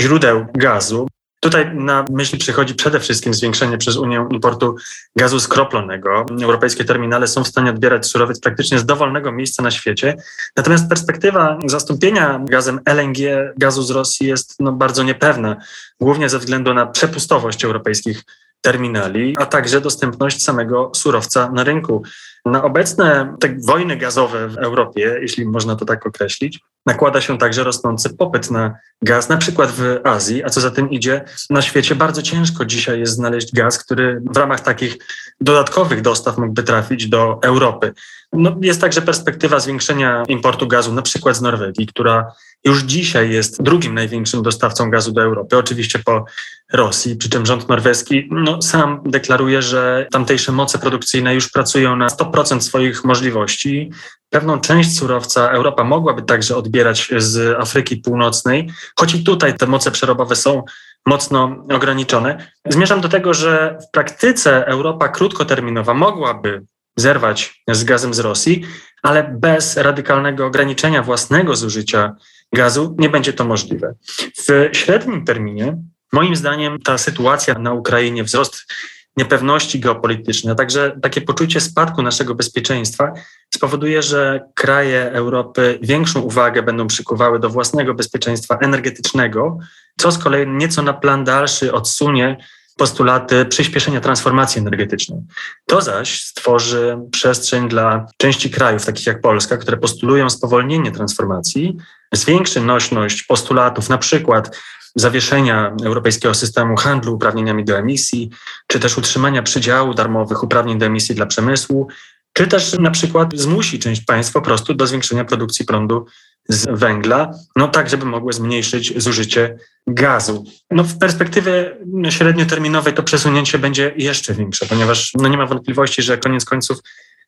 źródeł 0.00 0.46
gazu. 0.54 1.06
Tutaj 1.40 1.74
na 1.74 2.04
myśl 2.10 2.38
przychodzi 2.38 2.74
przede 2.74 3.00
wszystkim 3.00 3.34
zwiększenie 3.34 3.78
przez 3.78 3.96
Unię 3.96 4.26
importu 4.30 4.76
gazu 5.16 5.40
skroplonego. 5.40 6.26
Europejskie 6.42 6.84
terminale 6.84 7.26
są 7.26 7.44
w 7.44 7.48
stanie 7.48 7.70
odbierać 7.70 8.06
surowiec 8.06 8.40
praktycznie 8.40 8.78
z 8.78 8.86
dowolnego 8.86 9.32
miejsca 9.32 9.62
na 9.62 9.70
świecie. 9.70 10.16
Natomiast 10.56 10.88
perspektywa 10.88 11.58
zastąpienia 11.66 12.40
gazem 12.48 12.80
LNG 12.84 13.18
gazu 13.56 13.82
z 13.82 13.90
Rosji 13.90 14.26
jest 14.26 14.56
no, 14.60 14.72
bardzo 14.72 15.02
niepewna, 15.02 15.56
głównie 16.00 16.28
ze 16.28 16.38
względu 16.38 16.74
na 16.74 16.86
przepustowość 16.86 17.64
europejskich 17.64 18.22
terminali, 18.60 19.34
a 19.38 19.46
także 19.46 19.80
dostępność 19.80 20.44
samego 20.44 20.90
surowca 20.94 21.50
na 21.50 21.64
rynku. 21.64 22.02
Na 22.44 22.64
obecne 22.64 23.36
te 23.40 23.56
wojny 23.66 23.96
gazowe 23.96 24.48
w 24.48 24.58
Europie, 24.58 25.18
jeśli 25.20 25.46
można 25.46 25.76
to 25.76 25.84
tak 25.84 26.06
określić, 26.06 26.60
nakłada 26.86 27.20
się 27.20 27.38
także 27.38 27.64
rosnący 27.64 28.16
popyt 28.16 28.50
na 28.50 28.74
gaz, 29.02 29.28
na 29.28 29.36
przykład 29.36 29.70
w 29.70 30.00
Azji, 30.04 30.44
a 30.44 30.48
co 30.48 30.60
za 30.60 30.70
tym 30.70 30.90
idzie, 30.90 31.24
na 31.50 31.62
świecie 31.62 31.94
bardzo 31.94 32.22
ciężko 32.22 32.64
dzisiaj 32.64 33.00
jest 33.00 33.12
znaleźć 33.12 33.52
gaz, 33.52 33.84
który 33.84 34.22
w 34.30 34.36
ramach 34.36 34.60
takich 34.60 34.96
dodatkowych 35.40 36.00
dostaw 36.00 36.38
mógłby 36.38 36.62
trafić 36.62 37.08
do 37.08 37.38
Europy. 37.42 37.92
No, 38.32 38.56
jest 38.62 38.80
także 38.80 39.02
perspektywa 39.02 39.60
zwiększenia 39.60 40.24
importu 40.28 40.66
gazu, 40.66 40.92
na 40.92 41.02
przykład 41.02 41.36
z 41.36 41.40
Norwegii, 41.40 41.86
która 41.86 42.32
już 42.64 42.82
dzisiaj 42.82 43.30
jest 43.30 43.62
drugim 43.62 43.94
największym 43.94 44.42
dostawcą 44.42 44.90
gazu 44.90 45.12
do 45.12 45.22
Europy, 45.22 45.56
oczywiście 45.56 45.98
po 45.98 46.24
Rosji, 46.72 47.16
przy 47.16 47.30
czym 47.30 47.46
rząd 47.46 47.68
norweski 47.68 48.28
no, 48.30 48.62
sam 48.62 49.00
deklaruje, 49.06 49.62
że 49.62 50.06
tamtejsze 50.12 50.52
moce 50.52 50.78
produkcyjne 50.78 51.34
już 51.34 51.50
pracują 51.50 51.96
na 51.96 52.06
100% 52.06 52.60
swoich 52.60 53.04
możliwości. 53.04 53.92
Pewną 54.30 54.60
część 54.60 54.98
surowca 54.98 55.50
Europa 55.50 55.84
mogłaby 55.84 56.22
także 56.22 56.56
odbierać 56.56 57.10
z 57.16 57.60
Afryki 57.60 57.96
Północnej, 57.96 58.70
choć 58.96 59.14
i 59.14 59.24
tutaj 59.24 59.56
te 59.56 59.66
moce 59.66 59.90
przerobowe 59.90 60.36
są 60.36 60.62
mocno 61.06 61.64
ograniczone. 61.70 62.50
Zmierzam 62.68 63.00
do 63.00 63.08
tego, 63.08 63.34
że 63.34 63.78
w 63.88 63.90
praktyce 63.90 64.66
Europa 64.66 65.08
krótkoterminowa 65.08 65.94
mogłaby 65.94 66.62
zerwać 67.00 67.62
z 67.68 67.84
gazem 67.84 68.14
z 68.14 68.18
Rosji, 68.18 68.64
ale 69.02 69.36
bez 69.38 69.76
radykalnego 69.76 70.46
ograniczenia 70.46 71.02
własnego 71.02 71.56
zużycia 71.56 72.16
gazu 72.52 72.96
nie 72.98 73.08
będzie 73.08 73.32
to 73.32 73.44
możliwe. 73.44 73.94
W 74.38 74.68
średnim 74.72 75.24
terminie, 75.24 75.76
moim 76.12 76.36
zdaniem, 76.36 76.78
ta 76.78 76.98
sytuacja 76.98 77.54
na 77.54 77.72
Ukrainie, 77.72 78.24
wzrost 78.24 78.72
niepewności 79.16 79.80
geopolitycznej, 79.80 80.52
a 80.52 80.54
także 80.54 80.98
takie 81.02 81.20
poczucie 81.20 81.60
spadku 81.60 82.02
naszego 82.02 82.34
bezpieczeństwa 82.34 83.12
spowoduje, 83.54 84.02
że 84.02 84.40
kraje 84.54 85.10
Europy 85.12 85.78
większą 85.82 86.20
uwagę 86.20 86.62
będą 86.62 86.86
przykuwały 86.86 87.38
do 87.38 87.50
własnego 87.50 87.94
bezpieczeństwa 87.94 88.58
energetycznego, 88.62 89.58
co 89.98 90.12
z 90.12 90.18
kolei 90.18 90.48
nieco 90.48 90.82
na 90.82 90.92
plan 90.92 91.24
dalszy 91.24 91.72
odsunie 91.72 92.36
postulaty 92.78 93.44
przyspieszenia 93.44 94.00
transformacji 94.00 94.60
energetycznej. 94.60 95.20
To 95.66 95.82
zaś 95.82 96.22
stworzy 96.22 96.98
przestrzeń 97.12 97.68
dla 97.68 98.06
części 98.16 98.50
krajów, 98.50 98.86
takich 98.86 99.06
jak 99.06 99.20
Polska, 99.20 99.56
które 99.56 99.76
postulują 99.76 100.30
spowolnienie 100.30 100.92
transformacji, 100.92 101.76
zwiększy 102.12 102.60
nośność 102.60 103.22
postulatów, 103.22 103.88
na 103.88 103.98
przykład 103.98 104.56
zawieszenia 104.94 105.76
europejskiego 105.84 106.34
systemu 106.34 106.76
handlu 106.76 107.14
uprawnieniami 107.14 107.64
do 107.64 107.78
emisji, 107.78 108.30
czy 108.66 108.80
też 108.80 108.98
utrzymania 108.98 109.42
przydziału 109.42 109.94
darmowych 109.94 110.42
uprawnień 110.42 110.78
do 110.78 110.86
emisji 110.86 111.14
dla 111.14 111.26
przemysłu, 111.26 111.88
czy 112.32 112.46
też 112.46 112.78
na 112.78 112.90
przykład 112.90 113.28
zmusi 113.34 113.78
część 113.78 114.04
państw 114.04 114.32
po 114.32 114.42
prostu 114.42 114.74
do 114.74 114.86
zwiększenia 114.86 115.24
produkcji 115.24 115.64
prądu 115.64 116.06
z 116.48 116.66
węgla, 116.70 117.30
no 117.56 117.68
tak, 117.68 117.90
żeby 117.90 118.04
mogły 118.04 118.32
zmniejszyć 118.32 119.02
zużycie 119.02 119.58
gazu. 119.86 120.44
No 120.70 120.84
w 120.84 120.98
perspektywie 120.98 121.76
średnioterminowej 122.10 122.94
to 122.94 123.02
przesunięcie 123.02 123.58
będzie 123.58 123.92
jeszcze 123.96 124.34
większe, 124.34 124.66
ponieważ 124.66 125.12
no 125.14 125.28
nie 125.28 125.36
ma 125.36 125.46
wątpliwości, 125.46 126.02
że 126.02 126.18
koniec 126.18 126.44
końców 126.44 126.78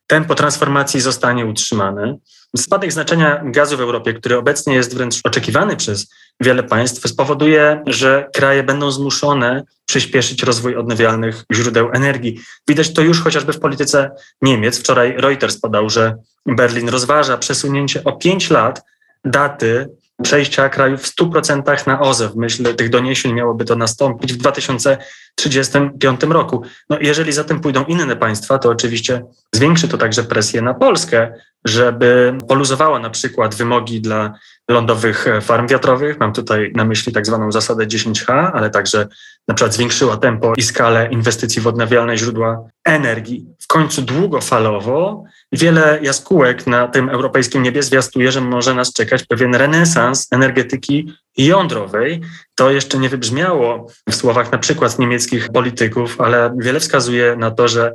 tempo 0.07 0.35
transformacji 0.35 1.01
zostanie 1.01 1.47
utrzymane. 1.47 2.17
Spadek 2.57 2.93
znaczenia 2.93 3.43
gazu 3.45 3.77
w 3.77 3.81
Europie, 3.81 4.15
który 4.15 4.37
obecnie 4.37 4.75
jest 4.75 4.95
wręcz 4.95 5.21
oczekiwany 5.25 5.77
przez 5.77 6.11
wiele 6.41 6.63
państw, 6.63 7.09
spowoduje, 7.09 7.83
że 7.87 8.29
kraje 8.35 8.63
będą 8.63 8.91
zmuszone 8.91 9.63
przyspieszyć 9.87 10.43
rozwój 10.43 10.77
odnawialnych 10.77 11.45
źródeł 11.53 11.91
energii. 11.93 12.41
Widać 12.69 12.93
to 12.93 13.03
już 13.03 13.21
chociażby 13.23 13.53
w 13.53 13.61
polityce 13.61 14.11
Niemiec. 14.43 14.79
Wczoraj 14.79 15.15
Reuters 15.17 15.61
podał, 15.61 15.91
że 15.91 16.17
Berlin 16.47 16.89
rozważa 16.89 17.37
przesunięcie 17.37 18.05
o 18.05 18.13
pięć 18.13 18.51
lat 18.51 18.83
daty 19.25 19.89
przejścia 20.23 20.69
kraju 20.69 20.99
w 20.99 21.07
100% 21.07 21.87
na 21.87 22.01
OZE. 22.01 22.29
W 22.29 22.37
myśl 22.37 22.75
tych 22.75 22.91
doniesień 22.91 23.33
miałoby 23.33 23.65
to 23.65 23.77
nastąpić 23.77 24.33
w 24.33 24.37
2035 24.37 26.23
roku. 26.23 26.63
No, 26.91 26.99
jeżeli 27.01 27.33
za 27.33 27.45
tym 27.45 27.61
pójdą 27.61 27.85
inne 27.85 28.17
państwa, 28.17 28.59
to 28.59 28.69
oczywiście 28.69 29.23
zwiększy 29.55 29.89
to 29.89 29.99
także 29.99 30.25
presję 30.25 30.63
na 30.63 30.75
Polskę, 30.75 31.33
żeby 31.65 32.39
poluzowała 32.49 32.99
na 32.99 33.11
przykład 33.11 33.55
wymogi 33.55 34.01
dla 34.01 34.35
lądowych 34.71 35.27
farm 35.41 35.67
wiatrowych. 35.69 36.21
Mam 36.21 36.33
tutaj 36.33 36.73
na 36.75 36.85
myśli 36.85 37.13
tak 37.13 37.27
zwaną 37.27 37.53
zasadę 37.53 37.87
10H, 37.87 38.51
ale 38.55 38.71
także 38.71 39.09
na 39.49 39.55
przykład 39.55 39.75
zwiększyła 39.75 40.17
tempo 40.17 40.53
i 40.57 40.63
skalę 40.63 41.09
inwestycji 41.11 41.63
w 41.63 41.67
odnawialne 41.67 42.17
źródła 42.17 42.69
energii. 42.85 43.47
W 43.61 43.67
końcu 43.67 44.03
długofalowo 44.03 45.25
wiele 45.53 45.99
jaskółek 46.03 46.67
na 46.67 46.89
tym 46.89 47.09
europejskim 47.09 47.63
niebie 47.63 47.83
zwiastuje, 47.83 48.33
że 48.33 48.41
może 48.41 48.75
nas 48.75 48.93
czekać 48.93 49.27
pewien 49.27 49.55
renesans 49.55 50.29
energetyki 50.33 51.13
jądrowej. 51.37 52.21
To 52.55 52.71
jeszcze 52.71 52.99
nie 52.99 53.09
wybrzmiało 53.09 53.87
w 54.11 54.15
słowach 54.15 54.53
na 54.53 54.59
przykład 54.59 54.99
niemieckich 54.99 55.49
polityków, 55.49 56.21
ale 56.21 56.55
wiele 56.59 56.81
wskazuje 56.81 57.37
na 57.37 57.51
to, 57.51 57.69
że 57.69 57.93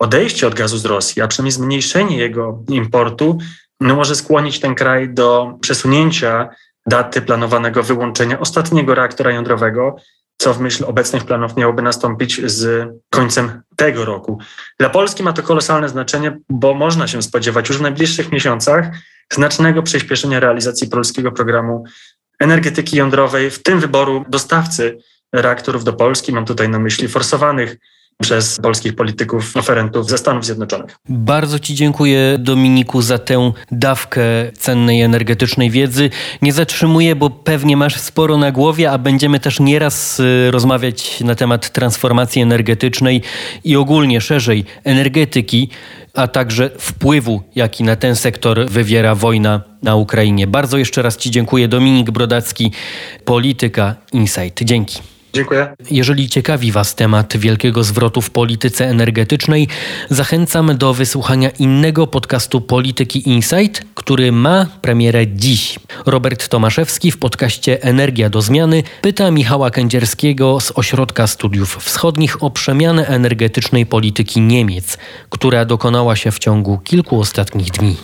odejście 0.00 0.46
od 0.46 0.54
gazu 0.54 0.78
z 0.78 0.84
Rosji, 0.84 1.22
a 1.22 1.28
przynajmniej 1.28 1.52
zmniejszenie 1.52 2.18
jego 2.18 2.64
importu, 2.68 3.38
no 3.80 3.96
może 3.96 4.14
skłonić 4.16 4.60
ten 4.60 4.74
kraj 4.74 5.14
do 5.14 5.58
przesunięcia 5.60 6.48
daty 6.86 7.22
planowanego 7.22 7.82
wyłączenia 7.82 8.40
ostatniego 8.40 8.94
reaktora 8.94 9.32
jądrowego, 9.32 9.96
co 10.38 10.54
w 10.54 10.60
myśl 10.60 10.84
obecnych 10.84 11.24
planów 11.24 11.56
miałoby 11.56 11.82
nastąpić 11.82 12.50
z 12.50 12.88
końcem 13.10 13.62
tego 13.76 14.04
roku. 14.04 14.38
Dla 14.78 14.90
Polski 14.90 15.22
ma 15.22 15.32
to 15.32 15.42
kolosalne 15.42 15.88
znaczenie, 15.88 16.38
bo 16.48 16.74
można 16.74 17.06
się 17.06 17.22
spodziewać 17.22 17.68
już 17.68 17.78
w 17.78 17.82
najbliższych 17.82 18.32
miesiącach 18.32 18.90
znacznego 19.32 19.82
przyspieszenia 19.82 20.40
realizacji 20.40 20.88
polskiego 20.88 21.32
programu 21.32 21.84
energetyki 22.38 22.96
jądrowej, 22.96 23.50
w 23.50 23.62
tym 23.62 23.80
wyboru 23.80 24.24
dostawcy 24.28 24.98
reaktorów 25.32 25.84
do 25.84 25.92
Polski. 25.92 26.32
Mam 26.32 26.44
tutaj 26.44 26.68
na 26.68 26.78
myśli 26.78 27.08
forsowanych 27.08 27.76
przez 28.20 28.60
polskich 28.62 28.94
polityków, 28.96 29.56
oferentów 29.56 30.10
ze 30.10 30.18
Stanów 30.18 30.44
Zjednoczonych. 30.44 30.96
Bardzo 31.08 31.58
Ci 31.58 31.74
dziękuję, 31.74 32.36
Dominiku, 32.38 33.02
za 33.02 33.18
tę 33.18 33.52
dawkę 33.72 34.22
cennej 34.58 35.02
energetycznej 35.02 35.70
wiedzy. 35.70 36.10
Nie 36.42 36.52
zatrzymuję, 36.52 37.16
bo 37.16 37.30
pewnie 37.30 37.76
masz 37.76 37.96
sporo 37.96 38.36
na 38.36 38.52
głowie, 38.52 38.90
a 38.90 38.98
będziemy 38.98 39.40
też 39.40 39.60
nieraz 39.60 40.20
y, 40.20 40.50
rozmawiać 40.50 41.20
na 41.20 41.34
temat 41.34 41.70
transformacji 41.72 42.42
energetycznej 42.42 43.22
i 43.64 43.76
ogólnie 43.76 44.20
szerzej 44.20 44.64
energetyki, 44.84 45.68
a 46.14 46.28
także 46.28 46.70
wpływu, 46.78 47.42
jaki 47.54 47.84
na 47.84 47.96
ten 47.96 48.16
sektor 48.16 48.66
wywiera 48.70 49.14
wojna 49.14 49.62
na 49.82 49.96
Ukrainie. 49.96 50.46
Bardzo 50.46 50.78
jeszcze 50.78 51.02
raz 51.02 51.16
Ci 51.16 51.30
dziękuję. 51.30 51.68
Dominik 51.68 52.10
Brodacki, 52.10 52.72
Polityka 53.24 53.94
Insight. 54.12 54.64
Dzięki. 54.64 55.19
Dziękuję. 55.32 55.74
Jeżeli 55.90 56.28
ciekawi 56.28 56.72
Was 56.72 56.94
temat 56.94 57.36
wielkiego 57.36 57.84
zwrotu 57.84 58.20
w 58.20 58.30
polityce 58.30 58.88
energetycznej, 58.88 59.68
zachęcam 60.10 60.78
do 60.78 60.94
wysłuchania 60.94 61.50
innego 61.50 62.06
podcastu 62.06 62.60
Polityki 62.60 63.28
Insight, 63.28 63.82
który 63.94 64.32
ma 64.32 64.66
premierę 64.82 65.26
dziś. 65.26 65.78
Robert 66.06 66.48
Tomaszewski 66.48 67.10
w 67.10 67.18
podcaście 67.18 67.82
Energia 67.82 68.30
do 68.30 68.42
zmiany 68.42 68.82
pyta 69.02 69.30
Michała 69.30 69.70
Kędzierskiego 69.70 70.60
z 70.60 70.72
Ośrodka 70.74 71.26
Studiów 71.26 71.76
Wschodnich 71.76 72.42
o 72.42 72.50
przemianę 72.50 73.06
energetycznej 73.06 73.86
polityki 73.86 74.40
Niemiec, 74.40 74.98
która 75.30 75.64
dokonała 75.64 76.16
się 76.16 76.30
w 76.30 76.38
ciągu 76.38 76.78
kilku 76.78 77.20
ostatnich 77.20 77.70
dni. 77.70 77.96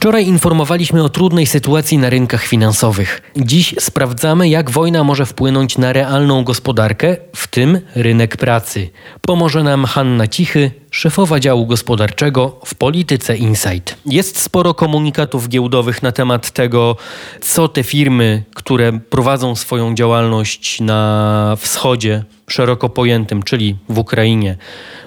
Wczoraj 0.00 0.26
informowaliśmy 0.26 1.02
o 1.02 1.08
trudnej 1.08 1.46
sytuacji 1.46 1.98
na 1.98 2.10
rynkach 2.10 2.44
finansowych. 2.44 3.22
Dziś 3.36 3.74
sprawdzamy, 3.78 4.48
jak 4.48 4.70
wojna 4.70 5.04
może 5.04 5.26
wpłynąć 5.26 5.78
na 5.78 5.92
realną 5.92 6.44
gospodarkę, 6.44 7.16
w 7.36 7.48
tym 7.48 7.80
rynek 7.94 8.36
pracy. 8.36 8.90
Pomoże 9.20 9.62
nam 9.62 9.84
Hanna 9.84 10.28
Cichy, 10.28 10.70
szefowa 10.90 11.40
działu 11.40 11.66
gospodarczego 11.66 12.60
w 12.64 12.74
Polityce 12.74 13.36
Insight. 13.36 13.96
Jest 14.06 14.40
sporo 14.40 14.74
komunikatów 14.74 15.48
giełdowych 15.48 16.02
na 16.02 16.12
temat 16.12 16.50
tego, 16.50 16.96
co 17.40 17.68
te 17.68 17.82
firmy, 17.82 18.42
które 18.54 18.92
prowadzą 18.92 19.56
swoją 19.56 19.94
działalność 19.94 20.80
na 20.80 21.56
wschodzie, 21.58 22.24
szeroko 22.48 22.88
pojętym, 22.88 23.42
czyli 23.42 23.76
w 23.88 23.98
Ukrainie, 23.98 24.56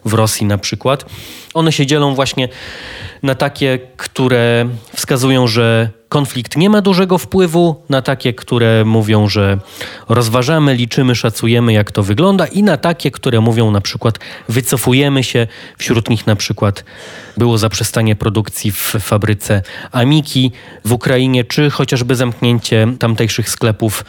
w 0.05 0.13
Rosji 0.13 0.45
na 0.45 0.57
przykład, 0.57 1.05
one 1.53 1.71
się 1.71 1.85
dzielą 1.85 2.15
właśnie 2.15 2.49
na 3.23 3.35
takie, 3.35 3.79
które 3.97 4.69
wskazują, 4.95 5.47
że 5.47 5.89
konflikt 6.13 6.57
nie 6.57 6.69
ma 6.69 6.81
dużego 6.81 7.17
wpływu, 7.17 7.83
na 7.89 8.01
takie, 8.01 8.33
które 8.33 8.85
mówią, 8.85 9.29
że 9.29 9.57
rozważamy, 10.09 10.75
liczymy, 10.75 11.15
szacujemy, 11.15 11.73
jak 11.73 11.91
to 11.91 12.03
wygląda, 12.03 12.45
i 12.45 12.63
na 12.63 12.77
takie, 12.77 13.11
które 13.11 13.41
mówią 13.41 13.71
na 13.71 13.81
przykład 13.81 14.19
wycofujemy 14.49 15.23
się. 15.23 15.47
Wśród 15.77 16.09
nich 16.09 16.27
na 16.27 16.35
przykład 16.35 16.83
było 17.37 17.57
zaprzestanie 17.57 18.15
produkcji 18.15 18.71
w 18.71 18.95
fabryce 18.99 19.61
Amiki 19.91 20.51
w 20.85 20.91
Ukrainie, 20.91 21.43
czy 21.43 21.69
chociażby 21.69 22.15
zamknięcie 22.15 22.87
tamtejszych 22.99 23.49
sklepów 23.49 24.05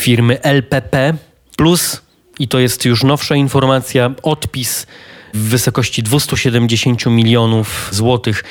firmy 0.00 0.42
LPP, 0.42 1.14
plus, 1.56 2.02
i 2.38 2.48
to 2.48 2.58
jest 2.58 2.84
już 2.84 3.02
nowsza 3.02 3.36
informacja, 3.36 4.10
odpis 4.22 4.86
w 5.34 5.48
wysokości 5.48 6.02
270 6.02 7.06
milionów 7.06 7.88
złotych 7.92 8.44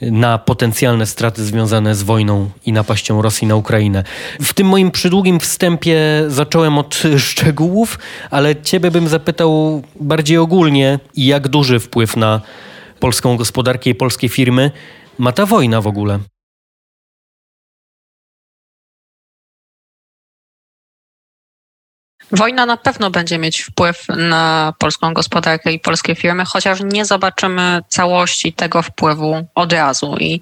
na 0.00 0.38
potencjalne 0.38 1.06
straty 1.06 1.44
związane 1.44 1.94
z 1.94 2.02
wojną 2.02 2.50
i 2.66 2.72
napaścią 2.72 3.22
Rosji 3.22 3.46
na 3.46 3.56
Ukrainę. 3.56 4.04
W 4.40 4.54
tym 4.54 4.66
moim 4.66 4.90
przydługim 4.90 5.40
wstępie 5.40 5.98
zacząłem 6.28 6.78
od 6.78 7.02
szczegółów, 7.28 7.98
ale 8.30 8.56
ciebie 8.62 8.90
bym 8.90 9.08
zapytał 9.08 9.82
bardziej 10.00 10.38
ogólnie, 10.38 10.98
jak 11.16 11.48
duży 11.48 11.80
wpływ 11.80 12.16
na 12.16 12.40
polską 13.00 13.36
gospodarkę 13.36 13.90
i 13.90 13.94
polskie 13.94 14.28
firmy 14.28 14.70
ma 15.18 15.32
ta 15.32 15.46
wojna 15.46 15.80
w 15.80 15.86
ogóle. 15.86 16.18
Wojna 22.32 22.66
na 22.66 22.76
pewno 22.76 23.10
będzie 23.10 23.38
mieć 23.38 23.62
wpływ 23.62 24.06
na 24.08 24.74
polską 24.78 25.14
gospodarkę 25.14 25.72
i 25.72 25.80
polskie 25.80 26.14
firmy, 26.14 26.44
chociaż 26.44 26.80
nie 26.84 27.04
zobaczymy 27.04 27.80
całości 27.88 28.52
tego 28.52 28.82
wpływu 28.82 29.46
od 29.54 29.72
razu. 29.72 30.16
I 30.20 30.40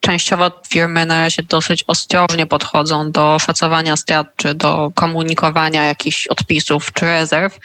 częściowo 0.00 0.50
firmy 0.68 1.06
na 1.06 1.20
razie 1.20 1.42
dosyć 1.42 1.84
ostrożnie 1.86 2.46
podchodzą 2.46 3.10
do 3.10 3.38
szacowania 3.38 3.96
strat, 3.96 4.26
czy 4.36 4.54
do 4.54 4.90
komunikowania 4.94 5.84
jakichś 5.84 6.26
odpisów 6.26 6.92
czy 6.92 7.04
rezerw 7.04 7.58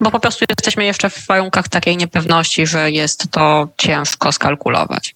bo 0.00 0.10
po 0.10 0.20
prostu 0.20 0.44
jesteśmy 0.48 0.84
jeszcze 0.84 1.10
w 1.10 1.26
warunkach 1.26 1.68
takiej 1.68 1.96
niepewności, 1.96 2.66
że 2.66 2.90
jest 2.90 3.30
to 3.30 3.68
ciężko 3.76 4.32
skalkulować. 4.32 5.14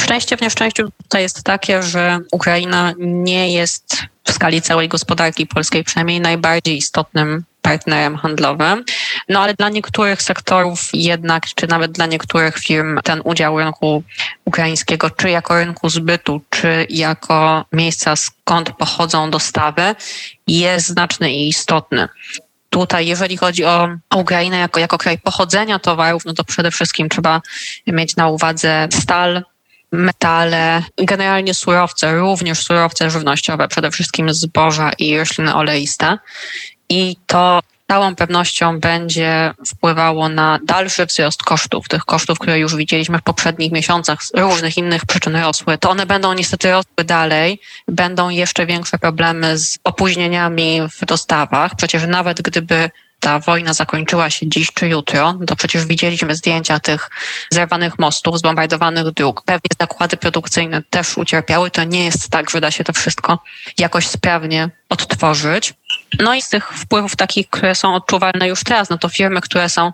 Szczęście 0.00 0.36
w 0.36 0.40
nieszczęściu 0.40 0.88
tutaj 1.02 1.22
jest 1.22 1.42
takie, 1.42 1.82
że 1.82 2.18
Ukraina 2.32 2.92
nie 2.98 3.52
jest 3.52 3.96
w 4.24 4.32
skali 4.32 4.62
całej 4.62 4.88
gospodarki 4.88 5.46
polskiej 5.46 5.84
przynajmniej 5.84 6.20
najbardziej 6.20 6.76
istotnym 6.76 7.44
partnerem 7.62 8.16
handlowym. 8.16 8.84
No 9.28 9.40
ale 9.40 9.54
dla 9.54 9.68
niektórych 9.68 10.22
sektorów 10.22 10.88
jednak, 10.92 11.46
czy 11.54 11.66
nawet 11.66 11.92
dla 11.92 12.06
niektórych 12.06 12.58
firm 12.58 12.98
ten 13.04 13.20
udział 13.24 13.58
rynku 13.58 14.02
ukraińskiego, 14.44 15.10
czy 15.10 15.30
jako 15.30 15.54
rynku 15.54 15.88
zbytu, 15.88 16.40
czy 16.50 16.86
jako 16.90 17.64
miejsca 17.72 18.16
skąd 18.16 18.70
pochodzą 18.70 19.30
dostawy, 19.30 19.94
jest 20.46 20.86
znaczny 20.86 21.32
i 21.32 21.48
istotny 21.48 22.08
tutaj, 22.72 23.06
jeżeli 23.06 23.36
chodzi 23.36 23.64
o 23.64 23.88
Ukrainę 24.16 24.58
jako, 24.58 24.80
jako 24.80 24.98
kraj 24.98 25.18
pochodzenia 25.18 25.78
towarów, 25.78 26.24
no 26.24 26.32
to 26.34 26.44
przede 26.44 26.70
wszystkim 26.70 27.08
trzeba 27.08 27.40
mieć 27.86 28.16
na 28.16 28.28
uwadze 28.28 28.88
stal, 28.92 29.42
metale, 29.92 30.82
generalnie 30.96 31.54
surowce, 31.54 32.16
również 32.16 32.62
surowce 32.62 33.10
żywnościowe, 33.10 33.68
przede 33.68 33.90
wszystkim 33.90 34.34
zboża 34.34 34.90
i 34.98 35.18
rośliny 35.18 35.54
oleiste. 35.54 36.18
I 36.88 37.16
to 37.26 37.60
całą 37.88 38.14
pewnością 38.14 38.80
będzie 38.80 39.54
wpływało 39.66 40.28
na 40.28 40.58
dalszy 40.64 41.06
wzrost 41.06 41.42
kosztów, 41.42 41.88
tych 41.88 42.04
kosztów, 42.04 42.38
które 42.38 42.58
już 42.58 42.76
widzieliśmy 42.76 43.18
w 43.18 43.22
poprzednich 43.22 43.72
miesiącach, 43.72 44.22
z 44.24 44.30
różnych 44.36 44.76
innych 44.76 45.06
przyczyn 45.06 45.36
rosły, 45.36 45.78
to 45.78 45.90
one 45.90 46.06
będą 46.06 46.32
niestety 46.32 46.70
rosły 46.70 47.04
dalej, 47.04 47.60
będą 47.88 48.28
jeszcze 48.28 48.66
większe 48.66 48.98
problemy 48.98 49.58
z 49.58 49.78
opóźnieniami 49.84 50.80
w 51.00 51.04
dostawach. 51.04 51.76
Przecież 51.76 52.06
nawet 52.06 52.42
gdyby 52.42 52.90
ta 53.22 53.38
wojna 53.38 53.74
zakończyła 53.74 54.30
się 54.30 54.48
dziś 54.48 54.72
czy 54.72 54.88
jutro, 54.88 55.34
to 55.46 55.56
przecież 55.56 55.86
widzieliśmy 55.86 56.34
zdjęcia 56.34 56.80
tych 56.80 57.10
zerwanych 57.50 57.98
mostów, 57.98 58.38
zbombardowanych 58.38 59.10
dróg. 59.10 59.42
Pewnie 59.44 59.68
zakłady 59.80 60.16
produkcyjne 60.16 60.82
też 60.90 61.18
ucierpiały. 61.18 61.70
To 61.70 61.84
nie 61.84 62.04
jest 62.04 62.28
tak, 62.30 62.50
że 62.50 62.60
da 62.60 62.70
się 62.70 62.84
to 62.84 62.92
wszystko 62.92 63.38
jakoś 63.78 64.06
sprawnie 64.06 64.70
odtworzyć. 64.88 65.74
No 66.20 66.34
i 66.34 66.42
z 66.42 66.48
tych 66.48 66.68
wpływów 66.68 67.16
takich, 67.16 67.50
które 67.50 67.74
są 67.74 67.94
odczuwalne 67.94 68.48
już 68.48 68.64
teraz, 68.64 68.90
no 68.90 68.98
to 68.98 69.08
firmy, 69.08 69.40
które 69.40 69.68
są 69.68 69.92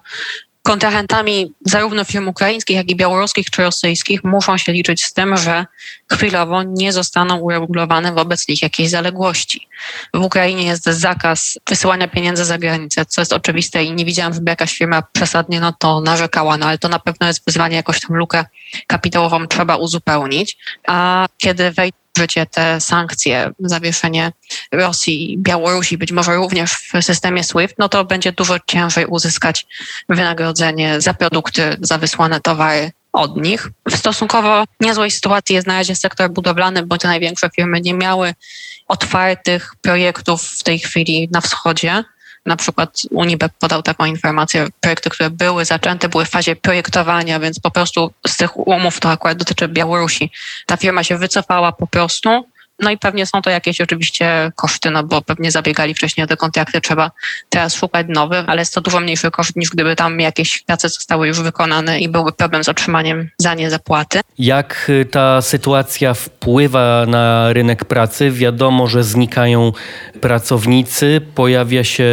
kontrahentami 0.69 1.53
zarówno 1.65 2.05
firm 2.05 2.29
ukraińskich, 2.29 2.77
jak 2.77 2.91
i 2.91 2.97
białoruskich 2.97 3.51
czy 3.51 3.63
rosyjskich 3.63 4.25
muszą 4.25 4.59
się 4.59 4.73
liczyć 4.73 5.05
z 5.05 5.13
tym, 5.13 5.37
że 5.37 5.67
chwilowo 6.13 6.63
nie 6.63 6.93
zostaną 6.93 7.37
uregulowane 7.37 8.13
wobec 8.13 8.49
nich 8.49 8.63
jakieś 8.63 8.91
zaległości. 8.91 9.69
W 10.15 10.21
Ukrainie 10.21 10.65
jest 10.65 10.85
zakaz 10.85 11.59
wysyłania 11.69 12.09
pieniędzy 12.09 12.45
za 12.45 12.59
granicę, 12.59 13.07
co 13.07 13.21
jest 13.21 13.33
oczywiste 13.33 13.85
i 13.85 13.93
nie 13.93 14.05
widziałam, 14.05 14.35
żeby 14.35 14.51
jakaś 14.51 14.79
firma 14.79 15.03
przesadnie 15.13 15.61
na 15.61 15.73
to 15.73 16.01
narzekała, 16.01 16.57
no 16.57 16.67
ale 16.67 16.79
to 16.79 16.89
na 16.89 16.99
pewno 16.99 17.27
jest 17.27 17.45
wyzwanie, 17.47 17.77
jakoś 17.77 18.01
tą 18.01 18.15
lukę 18.15 18.45
kapitałową 18.87 19.47
trzeba 19.47 19.77
uzupełnić. 19.77 20.59
A 20.87 21.27
kiedy 21.39 21.71
wejdzie 21.71 22.08
życie 22.19 22.47
te 22.47 22.81
sankcje, 22.81 23.51
zawieszenie 23.61 24.33
Rosji 24.73 25.39
Białorusi, 25.39 25.99
być 25.99 26.13
może 26.13 26.35
również 26.35 26.73
w 26.73 26.93
systemie 27.03 27.45
SWIFT, 27.45 27.79
no 27.79 27.89
to 27.89 28.05
będzie 28.05 28.33
dużo 28.33 28.57
ciężej 28.67 29.07
uzyskać 29.07 29.67
wynagrodzenie 30.09 31.01
za 31.01 31.15
produkty, 31.15 31.77
za 31.81 31.99
wysłane 31.99 32.41
towary 32.41 32.93
od 33.13 33.37
nich. 33.37 33.71
W 33.91 33.97
stosunkowo 33.97 34.65
niezłej 34.81 35.11
sytuacji 35.11 35.55
jest 35.55 35.67
na 35.67 35.75
razie 35.75 35.95
sektor 35.95 36.31
budowlany, 36.31 36.87
bo 36.87 36.99
te 36.99 37.09
największe 37.09 37.51
firmy 37.57 37.81
nie 37.81 37.95
miały 37.95 38.35
otwartych 38.89 39.75
projektów 39.83 40.43
w 40.43 40.63
tej 40.63 40.79
chwili 40.79 41.29
na 41.33 41.41
wschodzie. 41.41 42.05
Na 42.49 42.57
przykład 42.57 43.03
Unibep 43.11 43.53
podał 43.59 43.83
taką 43.83 44.05
informację, 44.05 44.67
projekty, 44.81 45.11
które 45.11 45.31
były 45.31 45.65
zaczęte, 45.65 46.09
były 46.09 46.25
w 46.25 46.31
fazie 46.31 46.57
projektowania, 46.57 47.41
więc 47.41 47.61
po 47.61 47.71
prostu 47.71 48.13
z 48.27 48.37
tych 48.37 48.57
umów, 48.57 49.01
to 49.01 49.11
akurat 49.11 49.39
dotyczy 49.39 49.69
Białorusi, 49.69 50.31
ta 50.67 50.77
firma 50.77 51.05
się 51.05 51.19
wycofała 51.19 51.73
po 51.73 51.87
prostu 51.87 52.45
no 52.79 52.91
i 52.91 52.99
pewnie 52.99 53.27
są 53.27 53.43
to 53.43 53.51
jakieś 53.51 53.81
oczywiście 53.81 54.53
koszty, 54.57 54.91
no 54.91 55.05
bo 55.05 55.23
pewnie 55.23 55.51
zabiegali 55.51 55.95
wcześniej 55.95 56.25
o 56.25 56.27
te 56.27 56.37
kontrakty, 56.37 56.81
trzeba 56.81 57.11
teraz 57.49 57.75
szukać 57.75 58.07
nowych, 58.09 58.45
ale 58.47 58.63
jest 58.63 58.75
to 58.75 58.81
dużo 58.81 59.01
mniejszy 59.01 59.31
koszt 59.31 59.57
niż 59.57 59.71
gdyby 59.71 59.97
tam 59.97 60.21
jakieś 60.21 60.63
prace 60.63 60.89
zostały 60.89 61.29
już 61.29 61.41
wykonane 61.41 62.01
i 62.01 62.09
byłby 62.09 62.33
problem 62.33 62.65
z 62.65 62.69
otrzymaniem 62.69 63.31
za 63.39 63.55
nie 63.55 63.71
zapłaty. 63.71 64.21
Jak 64.39 64.87
y, 64.89 65.05
ta 65.05 65.43
sytuacja 65.43 66.15
wpływa 66.15 67.07
na 67.07 67.53
rynek 67.53 67.85
pracy? 67.85 68.31
Wiadomo, 68.31 68.87
że 68.87 69.05
znikają 69.05 69.73
pracownicy, 70.21 71.21
pojawia 71.35 71.85
się 71.85 72.05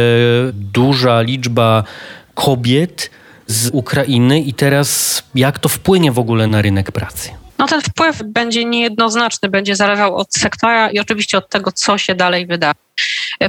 duża 0.52 1.20
liczba 1.20 1.84
kobiet 2.34 3.10
z 3.46 3.70
Ukrainy 3.72 4.40
i 4.40 4.54
teraz 4.54 5.22
jak 5.34 5.58
to 5.58 5.68
wpłynie 5.68 6.12
w 6.12 6.18
ogóle 6.18 6.46
na 6.46 6.62
rynek 6.62 6.92
pracy? 6.92 7.45
No 7.58 7.66
ten 7.66 7.80
wpływ 7.80 8.22
będzie 8.22 8.64
niejednoznaczny, 8.64 9.48
będzie 9.48 9.76
zależał 9.76 10.16
od 10.16 10.34
sektora 10.34 10.90
i 10.90 10.98
oczywiście 10.98 11.38
od 11.38 11.48
tego, 11.48 11.72
co 11.72 11.98
się 11.98 12.14
dalej 12.14 12.46
wyda. 12.46 12.72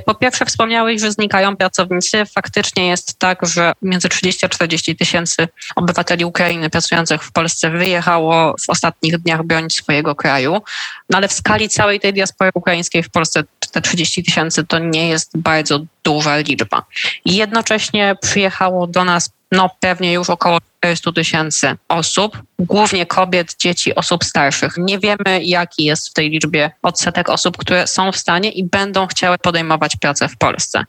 Po 0.06 0.15
pierwsze, 0.15 0.46
wspomniałeś, 0.46 1.02
że 1.02 1.12
znikają 1.12 1.58
pracownicy. 1.58 2.26
Faktycznie 2.26 2.88
jest 2.88 3.20
tak, 3.20 3.46
że 3.46 3.74
między 3.82 4.10
30 4.10 4.46
a 4.46 4.50
40 4.50 4.96
tysięcy 4.96 5.48
obywateli 5.76 6.26
Ukrainy 6.26 6.70
pracujących 6.70 7.24
w 7.24 7.32
Polsce 7.32 7.70
wyjechało 7.70 8.56
w 8.65 8.70
ostatnich 8.70 9.17
dniach 9.17 9.43
bronić 9.43 9.76
swojego 9.76 10.15
kraju. 10.15 10.62
No 11.10 11.17
ale 11.17 11.28
w 11.28 11.34
skali 11.34 11.70
całej 11.70 12.00
tej 12.00 12.13
diaspory 12.13 12.52
ukraińskiej 12.54 13.04
w 13.04 13.10
Polsce 13.10 13.43
te 13.72 13.82
30 13.82 14.24
tysięcy 14.24 14.63
to 14.65 14.80
nie 14.80 15.10
jest 15.10 15.38
bardzo 15.38 15.80
duża 16.04 16.38
liczba. 16.38 16.86
Jednocześnie 17.26 18.15
przyjechało 18.22 18.88
do 18.88 19.04
nas 19.04 19.30
no 19.52 19.70
pewnie 19.80 20.14
już 20.14 20.30
około 20.30 20.58
400 20.80 21.12
tysięcy 21.12 21.76
osób, 21.88 22.42
głównie 22.60 23.06
kobiet, 23.06 23.56
dzieci, 23.60 23.96
osób 23.96 24.24
starszych. 24.24 24.74
Nie 24.78 25.00
wiemy, 25.00 25.44
jaki 25.44 25.84
jest 25.84 26.10
w 26.10 26.14
tej 26.14 26.30
liczbie 26.30 26.72
odsetek 26.82 27.30
osób, 27.30 27.58
które 27.58 27.88
są 27.88 28.12
w 28.12 28.18
stanie 28.18 28.50
i 28.52 28.64
będą 28.64 29.08
chciały 29.08 29.38
podejmować 29.38 29.96
pracę 29.96 30.30
w 30.30 30.38
Polsce. 30.38 30.84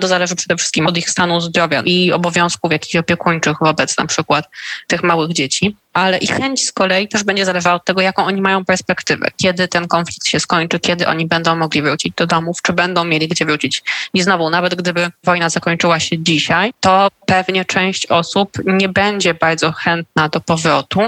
To 0.00 0.08
zależy 0.08 0.36
przede 0.36 0.56
wszystkim 0.56 0.86
od 0.86 0.98
ich 0.98 1.10
stanu 1.10 1.40
zdrowia 1.40 1.82
i 1.84 2.12
obowiązków 2.12 2.72
jakichś 2.72 2.96
opiekuńczych 2.96 3.56
wobec 3.60 3.98
na 3.98 4.06
przykład 4.06 4.48
tych 4.86 5.02
małych 5.02 5.32
dzieci, 5.32 5.76
ale 5.98 6.18
ich 6.18 6.30
chęć 6.30 6.64
z 6.64 6.72
kolei 6.72 7.08
też 7.08 7.24
będzie 7.24 7.44
zależała 7.44 7.76
od 7.76 7.84
tego, 7.84 8.00
jaką 8.00 8.24
oni 8.24 8.40
mają 8.40 8.64
perspektywę, 8.64 9.28
kiedy 9.36 9.68
ten 9.68 9.88
konflikt 9.88 10.26
się 10.26 10.40
skończy, 10.40 10.80
kiedy 10.80 11.08
oni 11.08 11.26
będą 11.26 11.56
mogli 11.56 11.82
wrócić 11.82 12.14
do 12.16 12.26
domów, 12.26 12.62
czy 12.62 12.72
będą 12.72 13.04
mieli 13.04 13.28
gdzie 13.28 13.44
wrócić. 13.44 13.82
I 14.14 14.22
znowu, 14.22 14.50
nawet 14.50 14.74
gdyby 14.74 15.10
wojna 15.24 15.50
zakończyła 15.50 16.00
się 16.00 16.18
dzisiaj, 16.18 16.72
to 16.80 17.08
pewnie 17.26 17.64
część 17.64 18.06
osób 18.06 18.58
nie 18.64 18.88
będzie 18.88 19.34
bardzo 19.34 19.72
chętna 19.72 20.28
do 20.28 20.40
powrotu, 20.40 21.00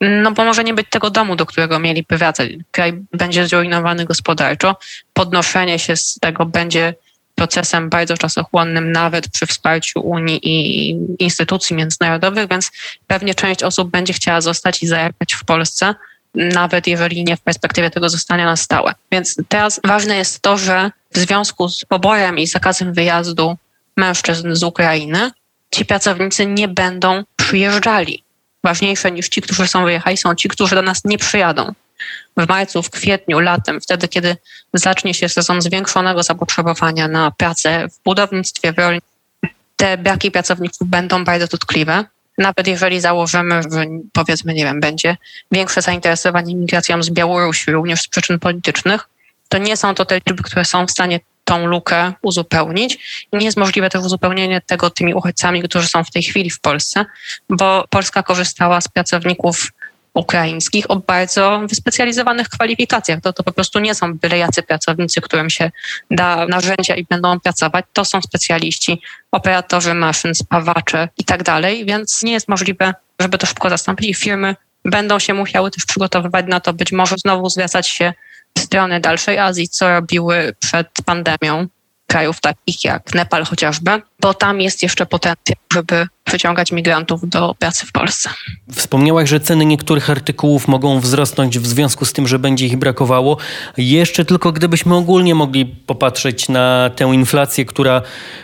no 0.00 0.32
bo 0.32 0.44
może 0.44 0.64
nie 0.64 0.74
być 0.74 0.86
tego 0.90 1.10
domu, 1.10 1.36
do 1.36 1.46
którego 1.46 1.78
mieliby 1.78 2.18
wracać. 2.18 2.50
Kraj 2.70 2.92
będzie 3.12 3.46
zrujnowany 3.46 4.04
gospodarczo, 4.04 4.76
podnoszenie 5.12 5.78
się 5.78 5.96
z 5.96 6.18
tego 6.20 6.46
będzie 6.46 6.94
procesem 7.34 7.88
bardzo 7.88 8.16
czasochłonnym, 8.16 8.92
nawet 8.92 9.28
przy 9.28 9.46
wsparciu 9.46 10.00
Unii 10.00 10.40
i 10.42 10.96
instytucji 11.18 11.76
międzynarodowych, 11.76 12.48
więc 12.48 12.70
pewnie 13.06 13.34
część 13.34 13.62
osób 13.62 13.90
będzie 13.90 14.12
chciała 14.12 14.40
zostać 14.40 14.82
i 14.82 14.86
zajechać 14.86 15.34
w 15.34 15.44
Polsce, 15.44 15.94
nawet 16.34 16.86
jeżeli 16.86 17.24
nie 17.24 17.36
w 17.36 17.40
perspektywie 17.40 17.90
tego 17.90 18.08
zostania 18.08 18.44
na 18.44 18.56
stałe. 18.56 18.94
Więc 19.12 19.36
teraz 19.48 19.80
ważne 19.84 20.16
jest 20.16 20.42
to, 20.42 20.58
że 20.58 20.90
w 21.14 21.18
związku 21.18 21.68
z 21.68 21.84
poborem 21.84 22.38
i 22.38 22.46
zakazem 22.46 22.92
wyjazdu 22.92 23.56
mężczyzn 23.96 24.54
z 24.54 24.62
Ukrainy, 24.62 25.30
ci 25.70 25.84
pracownicy 25.84 26.46
nie 26.46 26.68
będą 26.68 27.24
przyjeżdżali. 27.36 28.22
Ważniejsze 28.64 29.12
niż 29.12 29.28
ci, 29.28 29.42
którzy 29.42 29.66
są 29.66 29.84
wyjechali, 29.84 30.16
są 30.16 30.34
ci, 30.34 30.48
którzy 30.48 30.74
do 30.74 30.82
nas 30.82 31.04
nie 31.04 31.18
przyjadą. 31.18 31.72
W 32.36 32.48
marcu, 32.48 32.82
w 32.82 32.90
kwietniu, 32.90 33.40
latem, 33.40 33.80
wtedy, 33.80 34.08
kiedy 34.08 34.36
zacznie 34.74 35.14
się 35.14 35.28
sezon 35.28 35.62
zwiększonego 35.62 36.22
zapotrzebowania 36.22 37.08
na 37.08 37.30
pracę 37.30 37.88
w 37.88 38.02
budownictwie, 38.04 38.72
w 38.72 38.78
rolnictwie, 38.78 39.12
te 39.76 39.98
braki 39.98 40.30
pracowników 40.30 40.88
będą 40.88 41.24
bardzo 41.24 41.46
dotkliwe. 41.46 42.04
Nawet 42.38 42.66
jeżeli 42.66 43.00
założymy, 43.00 43.62
że 43.62 43.84
powiedzmy, 44.12 44.54
nie 44.54 44.64
wiem, 44.64 44.80
będzie 44.80 45.16
większe 45.52 45.82
zainteresowanie 45.82 46.54
migracją 46.54 47.02
z 47.02 47.10
Białorusi, 47.10 47.70
również 47.70 48.00
z 48.02 48.08
przyczyn 48.08 48.38
politycznych, 48.38 49.08
to 49.48 49.58
nie 49.58 49.76
są 49.76 49.94
to 49.94 50.04
te 50.04 50.14
liczby, 50.14 50.42
które 50.42 50.64
są 50.64 50.86
w 50.86 50.90
stanie 50.90 51.20
tą 51.44 51.66
lukę 51.66 52.12
uzupełnić. 52.22 52.98
Nie 53.32 53.44
jest 53.44 53.56
możliwe 53.56 53.90
też 53.90 54.04
uzupełnienie 54.04 54.60
tego 54.60 54.90
tymi 54.90 55.14
uchodźcami, 55.14 55.62
którzy 55.62 55.88
są 55.88 56.04
w 56.04 56.10
tej 56.10 56.22
chwili 56.22 56.50
w 56.50 56.60
Polsce, 56.60 57.04
bo 57.48 57.84
Polska 57.90 58.22
korzystała 58.22 58.80
z 58.80 58.88
pracowników 58.88 59.72
ukraińskich 60.14 60.90
o 60.90 60.96
bardzo 60.96 61.62
wyspecjalizowanych 61.68 62.48
kwalifikacjach. 62.48 63.20
To, 63.20 63.32
to 63.32 63.42
po 63.42 63.52
prostu 63.52 63.78
nie 63.78 63.94
są 63.94 64.14
byle 64.14 64.38
jacy 64.38 64.62
pracownicy, 64.62 65.20
którym 65.20 65.50
się 65.50 65.70
da 66.10 66.46
narzędzia 66.46 66.94
i 66.94 67.04
będą 67.04 67.40
pracować. 67.40 67.84
To 67.92 68.04
są 68.04 68.22
specjaliści, 68.22 69.00
operatorzy 69.32 69.94
maszyn, 69.94 70.34
spawacze 70.34 71.08
i 71.18 71.24
tak 71.24 71.42
dalej, 71.42 71.84
więc 71.84 72.22
nie 72.22 72.32
jest 72.32 72.48
możliwe, 72.48 72.94
żeby 73.20 73.38
to 73.38 73.46
szybko 73.46 73.70
zastąpić 73.70 74.16
firmy 74.16 74.56
będą 74.84 75.18
się 75.18 75.34
musiały 75.34 75.70
też 75.70 75.84
przygotowywać 75.84 76.46
na 76.48 76.60
to, 76.60 76.72
być 76.72 76.92
może 76.92 77.16
znowu 77.18 77.50
zwracać 77.50 77.88
się 77.88 78.12
w 78.56 78.60
stronę 78.60 79.00
dalszej 79.00 79.38
Azji, 79.38 79.68
co 79.68 79.88
robiły 79.88 80.54
przed 80.58 80.88
pandemią 81.04 81.66
krajów 82.06 82.40
takich 82.40 82.84
jak 82.84 83.14
Nepal 83.14 83.44
chociażby, 83.44 84.02
bo 84.20 84.34
tam 84.34 84.60
jest 84.60 84.82
jeszcze 84.82 85.06
potencjał, 85.06 85.56
żeby 85.72 86.06
przyciągać 86.32 86.72
migrantów 86.72 87.28
do 87.28 87.54
pracy 87.58 87.86
w 87.86 87.92
Polsce. 87.92 88.30
Wspomniałaś, 88.72 89.28
że 89.28 89.40
ceny 89.40 89.66
niektórych 89.66 90.10
artykułów 90.10 90.68
mogą 90.68 91.00
wzrosnąć 91.00 91.58
w 91.58 91.66
związku 91.66 92.04
z 92.04 92.12
tym, 92.12 92.28
że 92.28 92.38
będzie 92.38 92.66
ich 92.66 92.76
brakowało. 92.76 93.36
Jeszcze 93.76 94.24
tylko 94.24 94.52
gdybyśmy 94.52 94.94
ogólnie 94.94 95.34
mogli 95.34 95.66
popatrzeć 95.66 96.48
na 96.48 96.90
tę 96.96 97.04
inflację, 97.04 97.64
która 97.64 98.02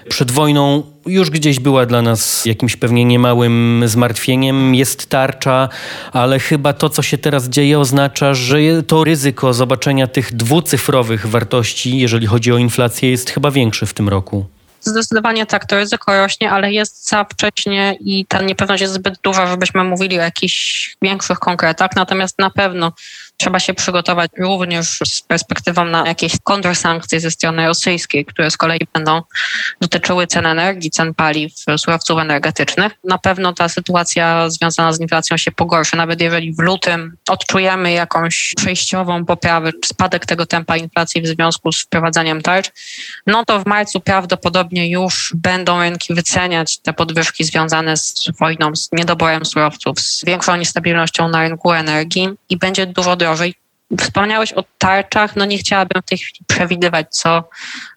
przed 0.08 0.30
wojną 0.30 0.82
już 1.06 1.30
gdzieś 1.30 1.60
była 1.60 1.86
dla 1.86 2.02
nas 2.02 2.44
jakimś 2.44 2.76
pewnie 2.76 3.04
niemałym 3.04 3.82
zmartwieniem. 3.86 4.74
Jest 4.74 5.06
tarcza, 5.06 5.68
ale 6.12 6.38
chyba 6.38 6.72
to, 6.72 6.88
co 6.88 7.02
się 7.02 7.18
teraz 7.18 7.48
dzieje, 7.48 7.78
oznacza, 7.78 8.34
że 8.34 8.58
to 8.86 9.04
ryzyko 9.04 9.54
zobaczenia 9.54 10.06
tych 10.06 10.36
dwucyfrowych 10.36 11.26
wartości, 11.26 11.98
jeżeli 11.98 12.26
chodzi 12.26 12.52
o 12.52 12.58
inflację, 12.58 13.10
jest 13.10 13.30
chyba 13.30 13.50
większe 13.50 13.86
w 13.86 13.94
tym 13.94 14.08
roku. 14.08 14.57
Zdecydowanie 14.80 15.46
tak, 15.46 15.66
to 15.66 15.76
ryzyko 15.76 16.16
rośnie, 16.16 16.50
ale 16.50 16.72
jest 16.72 17.08
za 17.08 17.24
wcześnie 17.24 17.96
i 18.00 18.26
ta 18.26 18.42
niepewność 18.42 18.80
jest 18.80 18.94
zbyt 18.94 19.18
duża, 19.22 19.46
żebyśmy 19.46 19.84
mówili 19.84 20.18
o 20.18 20.22
jakichś 20.22 20.96
większych 21.02 21.38
konkretach. 21.38 21.90
Natomiast 21.96 22.38
na 22.38 22.50
pewno 22.50 22.92
trzeba 23.38 23.60
się 23.60 23.74
przygotować 23.74 24.30
również 24.38 24.98
z 25.06 25.22
perspektywą 25.22 25.84
na 25.84 26.06
jakieś 26.06 26.32
kontrsankcje 26.44 27.20
ze 27.20 27.30
strony 27.30 27.66
rosyjskiej, 27.66 28.24
które 28.24 28.50
z 28.50 28.56
kolei 28.56 28.80
będą 28.92 29.22
dotyczyły 29.80 30.26
cen 30.26 30.46
energii, 30.46 30.90
cen 30.90 31.14
paliw, 31.14 31.52
surowców 31.76 32.18
energetycznych. 32.18 32.92
Na 33.04 33.18
pewno 33.18 33.52
ta 33.52 33.68
sytuacja 33.68 34.50
związana 34.50 34.92
z 34.92 35.00
inflacją 35.00 35.36
się 35.36 35.52
pogorszy, 35.52 35.96
nawet 35.96 36.20
jeżeli 36.20 36.52
w 36.52 36.58
lutym 36.58 37.16
odczujemy 37.28 37.92
jakąś 37.92 38.54
przejściową 38.56 39.24
poprawę, 39.24 39.70
spadek 39.84 40.26
tego 40.26 40.46
tempa 40.46 40.76
inflacji 40.76 41.22
w 41.22 41.26
związku 41.26 41.72
z 41.72 41.82
wprowadzaniem 41.82 42.42
tarcz, 42.42 42.70
no 43.26 43.44
to 43.44 43.60
w 43.60 43.66
marcu 43.66 44.00
prawdopodobnie 44.00 44.90
już 44.90 45.32
będą 45.36 45.80
rynki 45.80 46.14
wyceniać 46.14 46.78
te 46.78 46.92
podwyżki 46.92 47.44
związane 47.44 47.96
z 47.96 48.30
wojną, 48.40 48.76
z 48.76 48.88
niedoborem 48.92 49.44
surowców, 49.44 50.00
z 50.00 50.24
większą 50.24 50.56
niestabilnością 50.56 51.28
na 51.28 51.42
rynku 51.42 51.72
energii 51.72 52.28
i 52.48 52.56
będzie 52.56 52.86
dużo 52.86 53.16
drożej 53.16 53.27
drożej. 53.28 53.54
Wspomniałeś 54.00 54.52
o 54.52 54.64
tarczach, 54.78 55.36
no 55.36 55.44
nie 55.44 55.58
chciałabym 55.58 56.02
w 56.02 56.04
tej 56.04 56.18
chwili 56.18 56.40
przewidywać, 56.46 57.06
co 57.10 57.48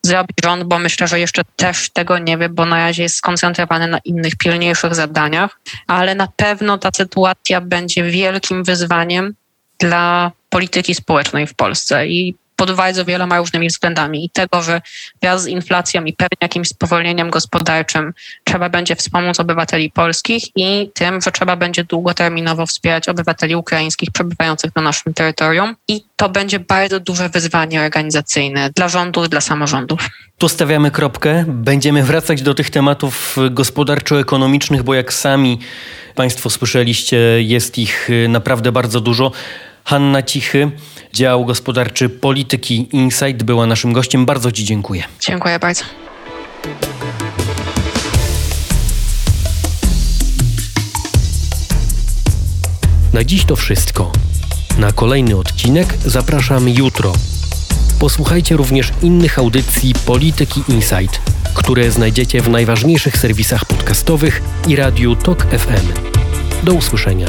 zrobi 0.01 0.33
rząd, 0.43 0.63
bo 0.63 0.79
myślę, 0.79 1.07
że 1.07 1.19
jeszcze 1.19 1.41
też 1.55 1.89
tego 1.89 2.17
nie 2.17 2.37
wie, 2.37 2.49
bo 2.49 2.65
na 2.65 2.75
razie 2.75 3.03
jest 3.03 3.15
skoncentrowany 3.15 3.87
na 3.87 3.99
innych, 4.05 4.35
pilniejszych 4.35 4.95
zadaniach, 4.95 5.59
ale 5.87 6.15
na 6.15 6.27
pewno 6.35 6.77
ta 6.77 6.89
sytuacja 6.95 7.61
będzie 7.61 8.03
wielkim 8.03 8.63
wyzwaniem 8.63 9.33
dla 9.79 10.31
polityki 10.49 10.95
społecznej 10.95 11.47
w 11.47 11.53
Polsce 11.53 12.07
i 12.07 12.35
pod 12.61 12.71
bardzo 12.71 13.05
wieloma 13.05 13.37
różnymi 13.37 13.67
względami 13.67 14.25
i 14.25 14.29
tego, 14.29 14.61
że 14.61 14.81
wraz 15.21 15.43
z 15.43 15.47
inflacją 15.47 16.03
i 16.03 16.13
pewnie 16.13 16.37
jakimś 16.41 16.67
spowolnieniem 16.67 17.29
gospodarczym 17.29 18.13
trzeba 18.43 18.69
będzie 18.69 18.95
wspomóc 18.95 19.39
obywateli 19.39 19.91
polskich 19.91 20.43
i 20.55 20.89
tym, 20.93 21.21
że 21.21 21.31
trzeba 21.31 21.55
będzie 21.55 21.83
długoterminowo 21.83 22.65
wspierać 22.65 23.09
obywateli 23.09 23.55
ukraińskich 23.55 24.11
przebywających 24.11 24.75
na 24.75 24.81
naszym 24.81 25.13
terytorium 25.13 25.75
i 25.87 26.03
to 26.15 26.29
będzie 26.29 26.59
bardzo 26.59 26.99
duże 26.99 27.29
wyzwanie 27.29 27.81
organizacyjne 27.81 28.69
dla 28.69 28.89
rządu 28.89 29.25
i 29.25 29.29
dla 29.29 29.41
samorządów. 29.41 29.99
Tu 30.37 30.49
stawiamy 30.49 30.91
kropkę. 30.91 31.45
Będziemy 31.47 32.03
wracać 32.03 32.41
do 32.41 32.53
tych 32.53 32.69
tematów 32.69 33.35
gospodarczo-ekonomicznych, 33.51 34.83
bo 34.83 34.93
jak 34.93 35.13
sami 35.13 35.59
Państwo 36.15 36.49
słyszeliście, 36.49 37.17
jest 37.37 37.77
ich 37.77 38.09
naprawdę 38.29 38.71
bardzo 38.71 39.01
dużo. 39.01 39.31
Hanna 39.85 40.23
Cichy, 40.23 40.71
dział 41.13 41.45
gospodarczy 41.45 42.09
Polityki 42.09 42.87
Insight 42.91 43.43
była 43.43 43.65
naszym 43.65 43.93
gościem. 43.93 44.25
Bardzo 44.25 44.51
Ci 44.51 44.65
dziękuję. 44.65 45.03
Dziękuję 45.19 45.59
bardzo. 45.59 45.83
Na 53.13 53.23
dziś 53.23 53.45
to 53.45 53.55
wszystko. 53.55 54.11
Na 54.77 54.91
kolejny 54.91 55.37
odcinek 55.37 55.93
zapraszam 56.05 56.69
jutro. 56.69 57.13
Posłuchajcie 57.99 58.57
również 58.57 58.91
innych 59.01 59.39
audycji 59.39 59.93
Polityki 60.05 60.63
Insight, 60.67 61.21
które 61.53 61.91
znajdziecie 61.91 62.41
w 62.41 62.49
najważniejszych 62.49 63.17
serwisach 63.17 63.65
podcastowych 63.65 64.41
i 64.67 64.75
radiu 64.75 65.15
Tok 65.15 65.45
FM. 65.45 66.11
Do 66.63 66.73
usłyszenia. 66.73 67.27